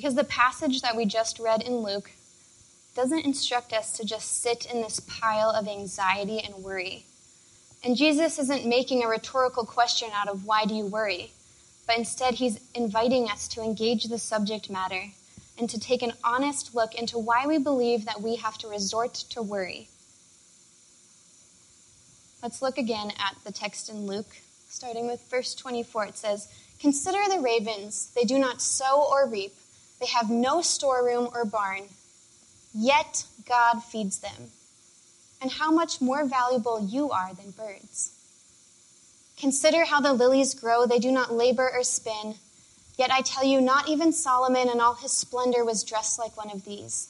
Because 0.00 0.14
the 0.14 0.24
passage 0.24 0.80
that 0.80 0.96
we 0.96 1.04
just 1.04 1.38
read 1.38 1.60
in 1.60 1.76
Luke 1.76 2.10
doesn't 2.96 3.26
instruct 3.26 3.74
us 3.74 3.92
to 3.98 4.04
just 4.04 4.40
sit 4.40 4.64
in 4.64 4.80
this 4.80 5.00
pile 5.00 5.50
of 5.50 5.68
anxiety 5.68 6.40
and 6.40 6.64
worry. 6.64 7.04
And 7.84 7.96
Jesus 7.96 8.38
isn't 8.38 8.64
making 8.64 9.04
a 9.04 9.08
rhetorical 9.08 9.66
question 9.66 10.08
out 10.14 10.28
of 10.28 10.46
why 10.46 10.64
do 10.64 10.74
you 10.74 10.86
worry? 10.86 11.32
but 11.90 11.98
instead 11.98 12.34
he's 12.34 12.60
inviting 12.72 13.28
us 13.28 13.48
to 13.48 13.60
engage 13.60 14.04
the 14.04 14.16
subject 14.16 14.70
matter 14.70 15.06
and 15.58 15.68
to 15.68 15.76
take 15.76 16.02
an 16.02 16.12
honest 16.22 16.72
look 16.72 16.94
into 16.94 17.18
why 17.18 17.48
we 17.48 17.58
believe 17.58 18.04
that 18.04 18.22
we 18.22 18.36
have 18.36 18.56
to 18.56 18.68
resort 18.68 19.12
to 19.12 19.42
worry. 19.42 19.88
Let's 22.44 22.62
look 22.62 22.78
again 22.78 23.10
at 23.18 23.34
the 23.44 23.50
text 23.50 23.88
in 23.88 24.06
Luke, 24.06 24.38
starting 24.68 25.08
with 25.08 25.28
verse 25.28 25.52
24. 25.56 26.04
It 26.04 26.16
says, 26.16 26.46
Consider 26.78 27.18
the 27.28 27.40
ravens. 27.40 28.12
They 28.14 28.22
do 28.22 28.38
not 28.38 28.62
sow 28.62 29.08
or 29.10 29.28
reap, 29.28 29.56
they 30.00 30.06
have 30.06 30.30
no 30.30 30.62
storeroom 30.62 31.28
or 31.34 31.44
barn, 31.44 31.82
yet 32.74 33.24
God 33.46 33.80
feeds 33.80 34.18
them. 34.18 34.50
And 35.42 35.50
how 35.52 35.70
much 35.70 36.00
more 36.00 36.24
valuable 36.24 36.86
you 36.86 37.10
are 37.10 37.32
than 37.34 37.52
birds. 37.52 38.12
Consider 39.38 39.86
how 39.86 40.00
the 40.00 40.12
lilies 40.12 40.52
grow, 40.52 40.84
they 40.84 40.98
do 40.98 41.10
not 41.10 41.32
labor 41.32 41.70
or 41.72 41.82
spin. 41.82 42.34
Yet 42.98 43.10
I 43.10 43.22
tell 43.22 43.44
you, 43.44 43.62
not 43.62 43.88
even 43.88 44.12
Solomon 44.12 44.68
in 44.68 44.80
all 44.80 44.94
his 44.94 45.12
splendor 45.12 45.64
was 45.64 45.82
dressed 45.82 46.18
like 46.18 46.36
one 46.36 46.50
of 46.50 46.66
these. 46.66 47.08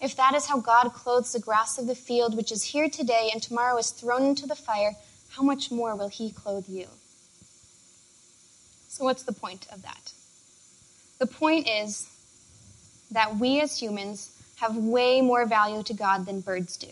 If 0.00 0.16
that 0.16 0.34
is 0.34 0.46
how 0.46 0.58
God 0.58 0.94
clothes 0.94 1.34
the 1.34 1.40
grass 1.40 1.78
of 1.78 1.86
the 1.86 1.94
field, 1.94 2.34
which 2.34 2.50
is 2.50 2.62
here 2.62 2.88
today 2.88 3.28
and 3.30 3.42
tomorrow 3.42 3.76
is 3.76 3.90
thrown 3.90 4.24
into 4.24 4.46
the 4.46 4.54
fire, 4.54 4.96
how 5.30 5.42
much 5.42 5.70
more 5.70 5.94
will 5.94 6.08
he 6.08 6.30
clothe 6.30 6.68
you? 6.68 6.86
So, 8.88 9.04
what's 9.04 9.24
the 9.24 9.32
point 9.32 9.66
of 9.70 9.82
that? 9.82 10.13
The 11.24 11.32
point 11.32 11.66
is 11.66 12.10
that 13.10 13.38
we 13.38 13.58
as 13.58 13.80
humans 13.80 14.30
have 14.56 14.76
way 14.76 15.22
more 15.22 15.46
value 15.46 15.82
to 15.84 15.94
God 15.94 16.26
than 16.26 16.42
birds 16.42 16.76
do. 16.76 16.90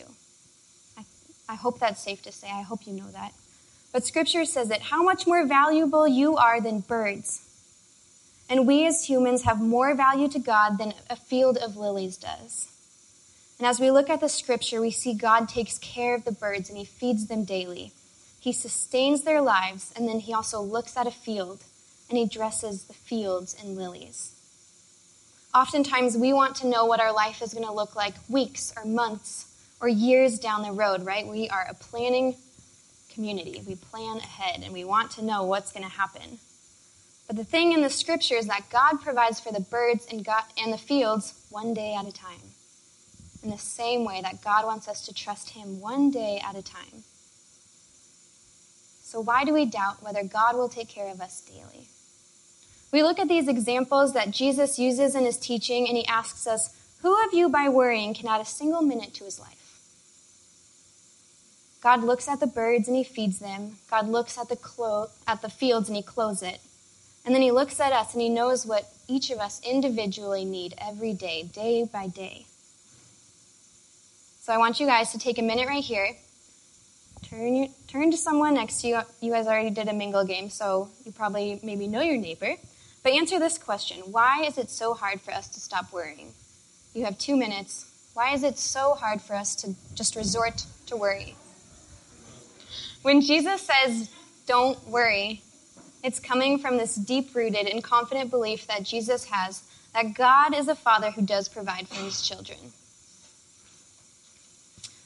I, 0.97 1.03
I 1.47 1.53
hope 1.53 1.77
that's 1.77 2.01
safe 2.01 2.23
to 2.23 2.31
say. 2.31 2.47
I 2.49 2.63
hope 2.63 2.87
you 2.87 2.93
know 2.93 3.11
that. 3.11 3.31
But 3.91 4.07
Scripture 4.07 4.43
says 4.45 4.69
that 4.69 4.81
how 4.81 5.03
much 5.03 5.27
more 5.27 5.45
valuable 5.45 6.07
you 6.07 6.35
are 6.35 6.59
than 6.59 6.79
birds. 6.79 7.47
And 8.49 8.65
we 8.65 8.87
as 8.87 9.07
humans 9.07 9.43
have 9.43 9.61
more 9.61 9.93
value 9.93 10.27
to 10.29 10.39
God 10.39 10.79
than 10.79 10.95
a 11.11 11.15
field 11.15 11.57
of 11.57 11.77
lilies 11.77 12.17
does. 12.17 12.69
And 13.59 13.67
as 13.67 13.79
we 13.79 13.91
look 13.91 14.09
at 14.09 14.19
the 14.19 14.29
Scripture, 14.29 14.81
we 14.81 14.89
see 14.89 15.13
God 15.13 15.47
takes 15.47 15.77
care 15.77 16.15
of 16.15 16.25
the 16.25 16.31
birds 16.31 16.69
and 16.69 16.77
He 16.79 16.85
feeds 16.85 17.27
them 17.27 17.45
daily. 17.45 17.91
He 18.39 18.51
sustains 18.51 19.25
their 19.25 19.41
lives, 19.41 19.93
and 19.95 20.07
then 20.07 20.21
He 20.21 20.33
also 20.33 20.59
looks 20.59 20.97
at 20.97 21.05
a 21.05 21.11
field 21.11 21.65
and 22.13 22.19
He 22.19 22.27
dresses 22.27 22.83
the 22.83 22.93
fields 22.93 23.55
in 23.63 23.75
lilies. 23.75 24.35
Oftentimes, 25.51 26.15
we 26.15 26.31
want 26.31 26.55
to 26.57 26.67
know 26.67 26.85
what 26.85 26.99
our 26.99 27.11
life 27.11 27.41
is 27.41 27.55
going 27.55 27.65
to 27.65 27.73
look 27.73 27.95
like 27.95 28.13
weeks 28.29 28.71
or 28.77 28.85
months 28.85 29.47
or 29.81 29.87
years 29.87 30.37
down 30.37 30.61
the 30.61 30.71
road, 30.71 31.03
right? 31.07 31.25
We 31.25 31.49
are 31.49 31.65
a 31.67 31.73
planning 31.73 32.35
community. 33.11 33.63
We 33.67 33.73
plan 33.73 34.17
ahead 34.17 34.61
and 34.63 34.73
we 34.73 34.83
want 34.83 35.09
to 35.11 35.25
know 35.25 35.41
what's 35.41 35.71
going 35.71 35.85
to 35.85 35.89
happen. 35.89 36.37
But 37.25 37.35
the 37.35 37.43
thing 37.43 37.71
in 37.71 37.81
the 37.81 37.89
scripture 37.89 38.35
is 38.35 38.45
that 38.45 38.69
God 38.71 39.01
provides 39.01 39.39
for 39.39 39.51
the 39.51 39.61
birds 39.61 40.05
and, 40.11 40.23
God, 40.23 40.43
and 40.55 40.71
the 40.71 40.77
fields 40.77 41.33
one 41.49 41.73
day 41.73 41.95
at 41.95 42.05
a 42.05 42.13
time. 42.13 42.51
In 43.41 43.49
the 43.49 43.57
same 43.57 44.05
way 44.05 44.21
that 44.21 44.43
God 44.43 44.67
wants 44.67 44.87
us 44.87 45.03
to 45.07 45.13
trust 45.15 45.49
Him 45.49 45.81
one 45.81 46.11
day 46.11 46.39
at 46.47 46.55
a 46.55 46.61
time. 46.61 47.05
So, 49.01 49.19
why 49.19 49.45
do 49.45 49.53
we 49.53 49.65
doubt 49.65 50.03
whether 50.03 50.23
God 50.23 50.55
will 50.55 50.69
take 50.69 50.89
care 50.89 51.09
of 51.09 51.19
us 51.19 51.41
daily? 51.41 51.87
We 52.93 53.01
look 53.01 53.17
at 53.17 53.27
these 53.27 53.47
examples 53.47 54.13
that 54.13 54.29
Jesus 54.29 54.77
uses 54.77 55.15
in 55.15 55.25
his 55.25 55.37
teaching, 55.37 55.87
and 55.87 55.97
he 55.97 56.05
asks 56.05 56.45
us, 56.45 56.69
Who 57.01 57.11
of 57.25 57.33
you 57.33 57.49
by 57.49 57.67
worrying 57.67 58.13
can 58.13 58.27
add 58.27 58.39
a 58.39 58.45
single 58.45 58.83
minute 58.83 59.15
to 59.15 59.23
his 59.23 59.39
life? 59.39 59.79
God 61.81 62.03
looks 62.03 62.27
at 62.29 62.39
the 62.39 62.45
birds 62.45 62.87
and 62.87 62.95
he 62.95 63.03
feeds 63.03 63.39
them. 63.39 63.77
God 63.89 64.07
looks 64.07 64.37
at 64.37 64.47
the, 64.47 64.55
clo- 64.55 65.09
at 65.27 65.41
the 65.41 65.49
fields 65.49 65.89
and 65.89 65.97
he 65.97 66.03
clothes 66.03 66.43
it. 66.43 66.61
And 67.25 67.33
then 67.33 67.41
he 67.41 67.51
looks 67.51 67.79
at 67.79 67.91
us 67.91 68.13
and 68.13 68.21
he 68.21 68.29
knows 68.29 68.65
what 68.65 68.85
each 69.07 69.31
of 69.31 69.39
us 69.39 69.59
individually 69.67 70.45
need 70.45 70.75
every 70.77 71.13
day, 71.13 71.43
day 71.43 71.89
by 71.91 72.07
day. 72.07 72.45
So 74.39 74.53
I 74.53 74.57
want 74.57 74.79
you 74.79 74.85
guys 74.85 75.11
to 75.13 75.19
take 75.19 75.39
a 75.39 75.41
minute 75.41 75.67
right 75.67 75.83
here. 75.83 76.15
Turn, 77.23 77.69
turn 77.87 78.11
to 78.11 78.17
someone 78.17 78.53
next 78.53 78.81
to 78.81 78.87
you. 78.87 79.01
You 79.19 79.31
guys 79.31 79.47
already 79.47 79.71
did 79.71 79.87
a 79.87 79.93
mingle 79.93 80.25
game, 80.25 80.49
so 80.49 80.89
you 81.05 81.11
probably 81.11 81.59
maybe 81.63 81.87
know 81.87 82.01
your 82.01 82.17
neighbor. 82.17 82.55
But 83.03 83.13
answer 83.13 83.37
this 83.37 83.57
question 83.57 83.99
Why 84.11 84.43
is 84.43 84.57
it 84.57 84.69
so 84.69 84.93
hard 84.93 85.21
for 85.21 85.31
us 85.31 85.47
to 85.49 85.59
stop 85.59 85.91
worrying? 85.91 86.33
You 86.93 87.05
have 87.05 87.17
two 87.17 87.35
minutes. 87.35 87.85
Why 88.13 88.33
is 88.33 88.43
it 88.43 88.57
so 88.57 88.93
hard 88.93 89.21
for 89.21 89.35
us 89.35 89.55
to 89.57 89.75
just 89.95 90.15
resort 90.15 90.65
to 90.85 90.95
worry? 90.95 91.35
When 93.01 93.21
Jesus 93.21 93.61
says, 93.61 94.09
don't 94.45 94.87
worry, 94.87 95.41
it's 96.03 96.19
coming 96.19 96.59
from 96.59 96.77
this 96.77 96.95
deep 96.95 97.33
rooted 97.33 97.67
and 97.67 97.83
confident 97.83 98.29
belief 98.29 98.67
that 98.67 98.83
Jesus 98.83 99.25
has 99.25 99.63
that 99.93 100.13
God 100.13 100.55
is 100.55 100.67
a 100.67 100.75
father 100.75 101.11
who 101.11 101.21
does 101.21 101.47
provide 101.47 101.87
for 101.87 101.95
his 101.95 102.27
children. 102.27 102.57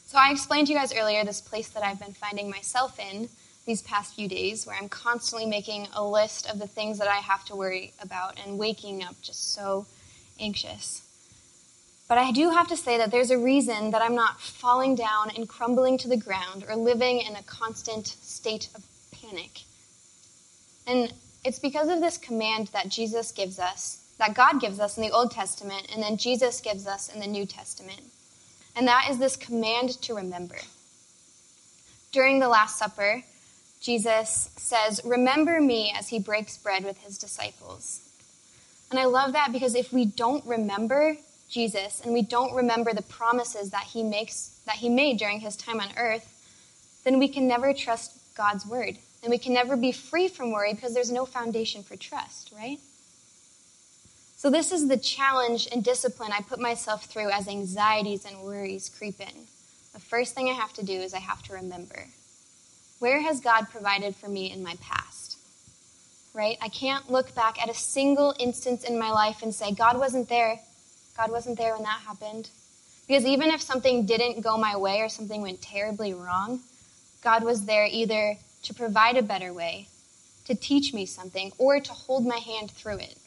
So 0.06 0.18
I 0.18 0.32
explained 0.32 0.68
to 0.68 0.74
you 0.74 0.80
guys 0.80 0.94
earlier 0.94 1.26
this 1.26 1.42
place 1.42 1.68
that 1.70 1.84
I've 1.84 2.00
been 2.00 2.14
finding 2.14 2.50
myself 2.50 2.98
in 3.00 3.28
these 3.68 3.82
past 3.82 4.16
few 4.16 4.30
days 4.30 4.66
where 4.66 4.78
I'm 4.78 4.90
constantly 4.90 5.46
making 5.46 5.90
a 5.94 6.04
list 6.04 6.50
of 6.50 6.58
the 6.58 6.68
things 6.68 6.98
that 7.00 7.10
I 7.10 7.18
have 7.18 7.44
to 7.46 7.56
worry 7.56 7.94
about 8.02 8.40
and 8.44 8.58
waking 8.58 9.04
up 9.04 9.22
just 9.22 9.54
so 9.54 9.86
anxious. 10.40 11.04
But 12.08 12.18
I 12.18 12.32
do 12.32 12.50
have 12.52 12.70
to 12.70 12.78
say 12.78 12.98
that 12.98 13.12
there's 13.12 13.30
a 13.30 13.38
reason 13.38 13.92
that 13.92 14.02
I'm 14.02 14.16
not 14.16 14.40
falling 14.40 14.96
down 14.96 15.32
and 15.36 15.50
crumbling 15.50 15.98
to 16.00 16.08
the 16.08 16.16
ground 16.16 16.64
or 16.68 16.78
living 16.78 17.20
in 17.20 17.36
a 17.36 17.44
constant 17.44 18.08
state 18.08 18.70
of 18.74 18.86
panic. 19.12 19.64
And 20.88 21.12
it's 21.44 21.60
because 21.60 21.90
of 21.90 22.00
this 22.00 22.18
command 22.18 22.68
that 22.68 22.88
Jesus 22.88 23.34
gives 23.34 23.60
us, 23.60 24.06
that 24.18 24.34
God 24.34 24.62
gives 24.62 24.80
us 24.80 24.96
in 24.96 25.04
the 25.04 25.12
Old 25.12 25.32
Testament, 25.32 25.88
and 25.94 26.02
then 26.02 26.16
Jesus 26.16 26.62
gives 26.62 26.88
us 26.88 27.14
in 27.14 27.20
the 27.20 27.28
New 27.28 27.46
Testament. 27.46 28.02
And 28.78 28.88
that 28.88 29.08
is 29.10 29.18
this 29.18 29.36
command 29.36 30.02
to 30.04 30.14
remember. 30.14 30.60
During 32.14 32.40
the 32.40 32.48
Last 32.48 32.78
Supper, 32.78 33.24
Jesus 33.82 34.50
says, 34.58 35.02
Remember 35.06 35.62
me 35.62 35.94
as 35.98 36.10
he 36.10 36.20
breaks 36.20 36.58
bread 36.58 36.84
with 36.84 36.98
his 37.00 37.18
disciples. 37.18 38.02
And 38.90 39.00
I 39.00 39.06
love 39.06 39.34
that 39.34 39.52
because 39.52 39.76
if 39.76 39.92
we 39.92 40.06
don't 40.06 40.46
remember 40.46 41.18
Jesus 41.50 42.02
and 42.02 42.14
we 42.14 42.22
don't 42.22 42.54
remember 42.54 42.94
the 42.94 43.02
promises 43.02 43.72
that 43.72 43.84
he 43.84 44.04
makes 44.04 44.60
that 44.66 44.76
he 44.76 44.90
made 44.90 45.18
during 45.18 45.40
his 45.40 45.56
time 45.56 45.80
on 45.80 45.90
earth, 45.98 46.34
then 47.04 47.20
we 47.20 47.28
can 47.28 47.48
never 47.48 47.74
trust 47.74 48.36
God's 48.36 48.66
word. 48.66 48.98
And 49.24 49.32
we 49.32 49.38
can 49.38 49.54
never 49.54 49.76
be 49.76 49.92
free 49.92 50.28
from 50.28 50.52
worry 50.52 50.74
because 50.74 50.94
there's 50.94 51.12
no 51.12 51.26
foundation 51.26 51.84
for 51.84 51.96
trust, 51.96 52.52
right? 52.56 52.80
So, 54.36 54.52
this 54.52 54.72
is 54.72 54.88
the 54.88 54.98
challenge 54.98 55.68
and 55.72 55.84
discipline 55.84 56.32
I 56.32 56.42
put 56.42 56.60
myself 56.60 57.06
through 57.06 57.32
as 57.32 57.48
anxieties 57.48 58.24
and 58.24 58.42
worries 58.42 58.90
creep 58.90 59.20
in. 59.20 59.48
The 59.94 60.00
first 60.00 60.36
thing 60.36 60.48
I 60.48 60.54
have 60.54 60.74
to 60.74 60.86
do 60.86 60.94
is 60.94 61.14
I 61.16 61.20
have 61.20 61.42
to 61.44 61.54
remember. 61.54 62.06
Where 63.00 63.22
has 63.22 63.40
God 63.40 63.70
provided 63.70 64.16
for 64.16 64.28
me 64.28 64.52
in 64.52 64.64
my 64.64 64.76
past? 64.82 65.38
Right? 66.34 66.58
I 66.62 66.70
can't 66.70 67.12
look 67.12 67.34
back 67.36 67.62
at 67.62 67.70
a 67.70 67.74
single 67.74 68.36
instance 68.40 68.84
in 68.84 68.98
my 69.00 69.12
life 69.12 69.42
and 69.42 69.54
say, 69.54 69.72
God 69.72 69.98
wasn't 69.98 70.30
there. 70.30 70.60
God 71.16 71.32
wasn't 71.32 71.58
there 71.58 71.74
when 71.74 71.84
that 71.84 72.02
happened. 72.06 72.50
Because 73.08 73.26
even 73.26 73.50
if 73.50 73.62
something 73.62 74.06
didn't 74.06 74.42
go 74.42 74.58
my 74.58 74.76
way 74.76 75.00
or 75.00 75.10
something 75.10 75.42
went 75.42 75.62
terribly 75.62 76.14
wrong, 76.14 76.60
God 77.24 77.44
was 77.44 77.66
there 77.66 77.88
either 77.90 78.38
to 78.64 78.74
provide 78.74 79.18
a 79.18 79.24
better 79.24 79.54
way, 79.54 79.88
to 80.46 80.56
teach 80.56 80.94
me 80.94 81.06
something, 81.06 81.52
or 81.58 81.80
to 81.80 81.94
hold 81.94 82.26
my 82.26 82.38
hand 82.38 82.70
through 82.72 82.98
it. 82.98 83.18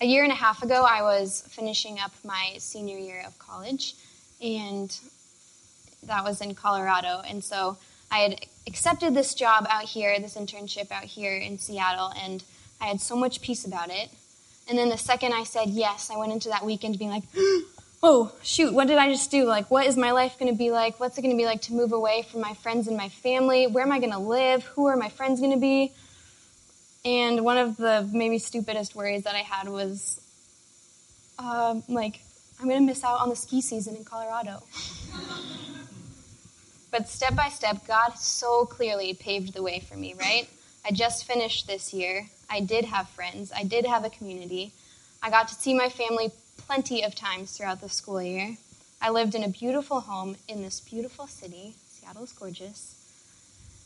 A 0.00 0.06
year 0.06 0.22
and 0.22 0.32
a 0.32 0.36
half 0.36 0.62
ago, 0.62 0.84
I 0.84 1.02
was 1.02 1.44
finishing 1.48 1.98
up 1.98 2.12
my 2.24 2.56
senior 2.58 2.98
year 2.98 3.22
of 3.26 3.38
college, 3.38 3.94
and 4.40 4.94
that 6.06 6.24
was 6.24 6.40
in 6.40 6.54
Colorado. 6.54 7.22
And 7.26 7.42
so 7.42 7.78
I 8.10 8.18
had 8.18 8.46
accepted 8.66 9.14
this 9.14 9.34
job 9.34 9.66
out 9.68 9.84
here, 9.84 10.18
this 10.20 10.36
internship 10.36 10.90
out 10.90 11.04
here 11.04 11.36
in 11.36 11.58
Seattle, 11.58 12.12
and 12.16 12.42
I 12.80 12.86
had 12.86 13.00
so 13.00 13.16
much 13.16 13.40
peace 13.40 13.64
about 13.64 13.90
it. 13.90 14.10
And 14.68 14.78
then 14.78 14.88
the 14.88 14.98
second 14.98 15.34
I 15.34 15.44
said 15.44 15.68
yes, 15.68 16.10
I 16.10 16.16
went 16.16 16.32
into 16.32 16.48
that 16.48 16.64
weekend 16.64 16.98
being 16.98 17.10
like, 17.10 17.24
oh, 18.02 18.32
shoot, 18.42 18.72
what 18.72 18.86
did 18.86 18.98
I 18.98 19.10
just 19.10 19.30
do? 19.30 19.44
Like, 19.44 19.70
what 19.70 19.86
is 19.86 19.96
my 19.96 20.12
life 20.12 20.38
going 20.38 20.52
to 20.52 20.56
be 20.56 20.70
like? 20.70 21.00
What's 21.00 21.18
it 21.18 21.22
going 21.22 21.34
to 21.34 21.36
be 21.36 21.46
like 21.46 21.62
to 21.62 21.72
move 21.72 21.92
away 21.92 22.22
from 22.30 22.40
my 22.40 22.54
friends 22.54 22.86
and 22.86 22.96
my 22.96 23.08
family? 23.08 23.66
Where 23.66 23.84
am 23.84 23.92
I 23.92 23.98
going 23.98 24.12
to 24.12 24.18
live? 24.18 24.64
Who 24.64 24.86
are 24.86 24.96
my 24.96 25.08
friends 25.08 25.40
going 25.40 25.52
to 25.52 25.58
be? 25.58 25.92
And 27.04 27.44
one 27.44 27.58
of 27.58 27.76
the 27.76 28.08
maybe 28.12 28.38
stupidest 28.38 28.94
worries 28.94 29.24
that 29.24 29.34
I 29.34 29.38
had 29.38 29.68
was, 29.68 30.20
uh, 31.38 31.80
like, 31.88 32.20
I'm 32.60 32.68
going 32.68 32.80
to 32.80 32.86
miss 32.86 33.04
out 33.04 33.20
on 33.20 33.28
the 33.28 33.36
ski 33.36 33.60
season 33.60 33.96
in 33.96 34.04
Colorado. 34.04 34.62
But 36.94 37.08
step 37.08 37.34
by 37.34 37.48
step, 37.48 37.88
God 37.88 38.12
so 38.16 38.66
clearly 38.66 39.14
paved 39.14 39.52
the 39.52 39.64
way 39.64 39.80
for 39.80 39.96
me, 39.96 40.14
right? 40.14 40.48
I 40.86 40.92
just 40.92 41.24
finished 41.24 41.66
this 41.66 41.92
year. 41.92 42.28
I 42.48 42.60
did 42.60 42.84
have 42.84 43.08
friends. 43.08 43.50
I 43.50 43.64
did 43.64 43.84
have 43.84 44.04
a 44.04 44.10
community. 44.10 44.72
I 45.20 45.28
got 45.28 45.48
to 45.48 45.56
see 45.56 45.74
my 45.74 45.88
family 45.88 46.30
plenty 46.56 47.02
of 47.02 47.16
times 47.16 47.50
throughout 47.50 47.80
the 47.80 47.88
school 47.88 48.22
year. 48.22 48.56
I 49.02 49.10
lived 49.10 49.34
in 49.34 49.42
a 49.42 49.48
beautiful 49.48 50.02
home 50.02 50.36
in 50.46 50.62
this 50.62 50.78
beautiful 50.78 51.26
city. 51.26 51.74
Seattle's 51.88 52.30
gorgeous. 52.30 52.94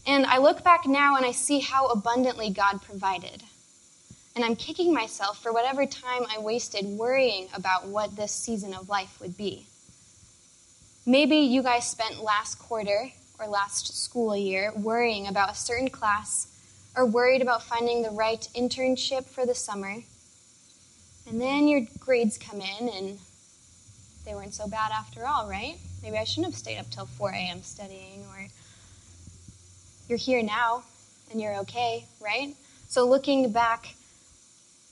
And 0.06 0.26
I 0.26 0.36
look 0.36 0.62
back 0.62 0.84
now 0.86 1.16
and 1.16 1.24
I 1.24 1.32
see 1.32 1.60
how 1.60 1.86
abundantly 1.86 2.50
God 2.50 2.82
provided. 2.82 3.42
And 4.36 4.44
I'm 4.44 4.54
kicking 4.54 4.92
myself 4.92 5.42
for 5.42 5.50
whatever 5.50 5.86
time 5.86 6.26
I 6.30 6.40
wasted 6.40 6.84
worrying 6.84 7.48
about 7.54 7.86
what 7.86 8.16
this 8.16 8.32
season 8.32 8.74
of 8.74 8.90
life 8.90 9.18
would 9.18 9.38
be. 9.38 9.64
Maybe 11.08 11.36
you 11.36 11.62
guys 11.62 11.86
spent 11.86 12.22
last 12.22 12.56
quarter 12.58 13.10
or 13.40 13.46
last 13.46 13.96
school 13.96 14.36
year 14.36 14.74
worrying 14.76 15.26
about 15.26 15.50
a 15.50 15.54
certain 15.54 15.88
class 15.88 16.48
or 16.94 17.06
worried 17.06 17.40
about 17.40 17.62
finding 17.62 18.02
the 18.02 18.10
right 18.10 18.46
internship 18.54 19.24
for 19.24 19.46
the 19.46 19.54
summer. 19.54 20.02
And 21.26 21.40
then 21.40 21.66
your 21.66 21.86
grades 21.98 22.36
come 22.36 22.60
in 22.60 22.90
and 22.90 23.18
they 24.26 24.34
weren't 24.34 24.52
so 24.52 24.68
bad 24.68 24.92
after 24.92 25.26
all, 25.26 25.48
right? 25.48 25.76
Maybe 26.02 26.18
I 26.18 26.24
shouldn't 26.24 26.52
have 26.52 26.54
stayed 26.54 26.76
up 26.76 26.90
till 26.90 27.06
4 27.06 27.30
a.m. 27.30 27.62
studying, 27.62 28.26
or 28.34 28.46
you're 30.10 30.18
here 30.18 30.42
now 30.42 30.82
and 31.30 31.40
you're 31.40 31.56
okay, 31.60 32.04
right? 32.20 32.54
So 32.88 33.06
looking 33.06 33.50
back, 33.50 33.94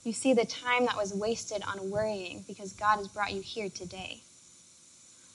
you 0.03 0.13
see 0.13 0.33
the 0.33 0.45
time 0.45 0.87
that 0.87 0.97
was 0.97 1.13
wasted 1.13 1.61
on 1.61 1.91
worrying 1.91 2.43
because 2.47 2.73
God 2.73 2.97
has 2.97 3.07
brought 3.07 3.33
you 3.33 3.41
here 3.43 3.69
today. 3.69 4.23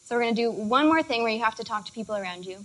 So 0.05 0.17
we're 0.17 0.23
going 0.23 0.35
to 0.35 0.43
do 0.43 0.51
one 0.51 0.87
more 0.87 1.03
thing 1.03 1.23
where 1.23 1.33
you 1.33 1.43
have 1.43 1.55
to 1.57 1.65
talk 1.65 1.87
to 1.87 1.93
people 1.93 2.17
around 2.17 2.45
you. 2.45 2.59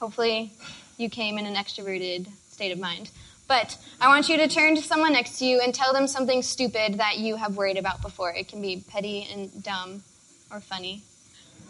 Hopefully, 0.00 0.52
you 0.96 1.08
came 1.08 1.38
in 1.38 1.46
an 1.46 1.54
extroverted 1.54 2.26
state 2.48 2.72
of 2.72 2.78
mind. 2.78 3.10
But 3.46 3.76
I 4.00 4.08
want 4.08 4.28
you 4.28 4.38
to 4.38 4.48
turn 4.48 4.74
to 4.76 4.82
someone 4.82 5.12
next 5.12 5.38
to 5.38 5.44
you 5.44 5.60
and 5.60 5.74
tell 5.74 5.92
them 5.92 6.06
something 6.06 6.42
stupid 6.42 6.98
that 6.98 7.18
you 7.18 7.36
have 7.36 7.56
worried 7.56 7.76
about 7.76 8.00
before. 8.00 8.32
It 8.32 8.48
can 8.48 8.62
be 8.62 8.82
petty 8.88 9.28
and 9.30 9.62
dumb 9.62 10.02
or 10.50 10.60
funny. 10.60 11.02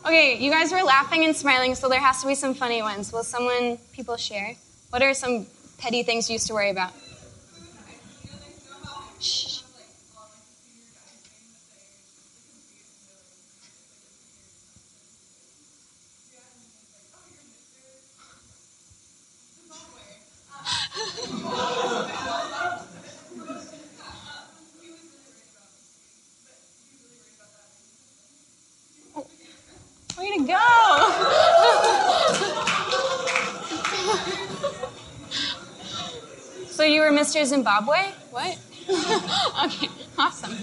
Okay, 0.06 0.36
you 0.36 0.50
guys 0.50 0.70
were 0.70 0.82
laughing 0.82 1.24
and 1.24 1.34
smiling, 1.34 1.74
so 1.74 1.88
there 1.88 1.98
has 2.00 2.20
to 2.20 2.28
be 2.28 2.34
some 2.34 2.54
funny 2.54 2.82
ones. 2.82 3.12
Will 3.12 3.24
someone, 3.24 3.78
people 3.92 4.16
share? 4.16 4.54
What 4.90 5.02
are 5.02 5.14
some 5.14 5.46
petty 5.78 6.02
things 6.02 6.28
you 6.28 6.34
used 6.34 6.46
to 6.46 6.54
worry 6.54 6.70
about? 6.70 6.92
Shh. 9.18 9.63
Go! 30.38 30.44
so 36.66 36.82
you 36.82 37.02
were 37.02 37.10
Mr. 37.10 37.44
Zimbabwe? 37.44 38.10
What? 38.32 38.58
okay, 39.64 39.88
awesome. 40.18 40.58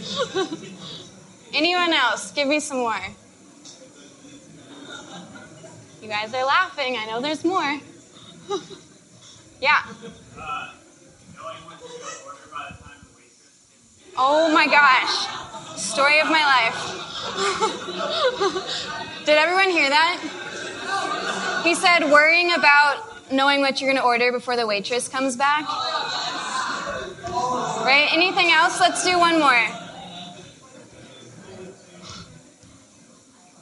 Anyone 1.54 1.94
else? 1.94 2.32
Give 2.32 2.50
me 2.50 2.60
some 2.60 2.80
more. 2.80 3.00
You 6.01 6.10
guys 6.10 6.34
are 6.34 6.46
laughing. 6.46 6.98
I 6.98 7.06
know 7.06 7.22
there's 7.22 7.46
more. 7.46 7.80
yeah. 9.62 9.86
Oh 14.18 14.51
my 14.53 14.65
gosh. 14.68 15.27
Story 15.80 16.20
of 16.20 16.27
my 16.27 16.44
life. 16.44 17.00
Did 19.25 19.38
everyone 19.38 19.70
hear 19.70 19.89
that? 19.89 21.62
He 21.63 21.75
said 21.75 22.12
worrying 22.12 22.53
about 22.53 23.32
knowing 23.32 23.62
what 23.62 23.80
you're 23.80 23.89
going 23.89 24.01
to 24.01 24.06
order 24.06 24.32
before 24.32 24.56
the 24.56 24.68
waitress 24.68 25.08
comes 25.08 25.36
back. 25.36 25.65
Right? 27.86 28.10
Anything 28.12 28.51
else? 28.51 28.80
Let's 28.80 29.03
do 29.03 29.18
one 29.18 29.39
more. 29.39 29.68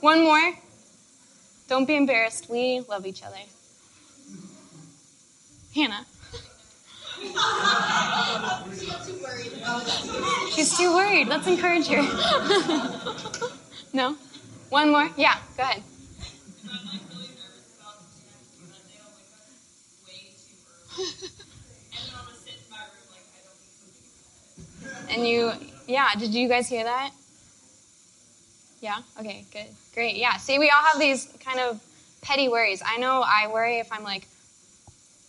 One 0.01 0.23
more. 0.23 0.53
Don't 1.67 1.85
be 1.85 1.95
embarrassed. 1.95 2.49
We 2.49 2.81
love 2.89 3.05
each 3.05 3.21
other. 3.23 3.37
Hannah. 5.75 6.05
She's 10.53 10.77
too 10.77 10.93
worried. 10.93 11.27
Let's 11.27 11.47
encourage 11.47 11.87
her. 11.87 12.01
no? 13.93 14.15
One 14.69 14.91
more? 14.91 15.09
Yeah, 15.17 15.37
go 15.57 15.63
ahead. 15.63 15.81
and 25.09 25.27
you, 25.27 25.51
yeah, 25.87 26.09
did 26.17 26.33
you 26.33 26.47
guys 26.47 26.67
hear 26.67 26.83
that? 26.83 27.11
Yeah? 28.81 28.97
Okay, 29.19 29.45
good. 29.51 29.65
Great. 29.93 30.17
Yeah, 30.17 30.37
see, 30.37 30.59
we 30.59 30.69
all 30.69 30.83
have 30.83 30.99
these 30.99 31.25
kind 31.43 31.59
of 31.59 31.81
petty 32.21 32.49
worries. 32.49 32.83
I 32.85 32.97
know 32.97 33.23
I 33.25 33.47
worry 33.51 33.79
if 33.79 33.91
I'm 33.91 34.03
like, 34.03 34.27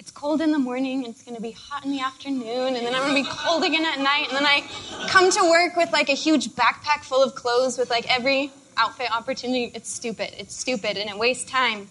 it's 0.00 0.10
cold 0.10 0.40
in 0.40 0.50
the 0.50 0.58
morning, 0.58 1.04
it's 1.04 1.22
going 1.22 1.36
to 1.36 1.42
be 1.42 1.50
hot 1.50 1.84
in 1.84 1.92
the 1.92 2.00
afternoon, 2.00 2.74
and 2.74 2.86
then 2.86 2.94
I'm 2.94 3.02
going 3.02 3.22
to 3.22 3.30
be 3.30 3.36
cold 3.36 3.62
again 3.64 3.84
at 3.84 3.98
night, 3.98 4.28
and 4.28 4.36
then 4.36 4.46
I 4.46 4.64
come 5.08 5.30
to 5.30 5.50
work 5.50 5.76
with 5.76 5.92
like 5.92 6.08
a 6.08 6.14
huge 6.14 6.48
backpack 6.52 7.04
full 7.04 7.22
of 7.22 7.34
clothes 7.34 7.76
with 7.76 7.90
like 7.90 8.10
every 8.10 8.50
outfit 8.78 9.12
opportunity. 9.12 9.70
It's 9.74 9.92
stupid. 9.92 10.30
It's 10.38 10.56
stupid, 10.56 10.96
and 10.96 11.10
it 11.10 11.18
wastes 11.18 11.48
time, 11.48 11.90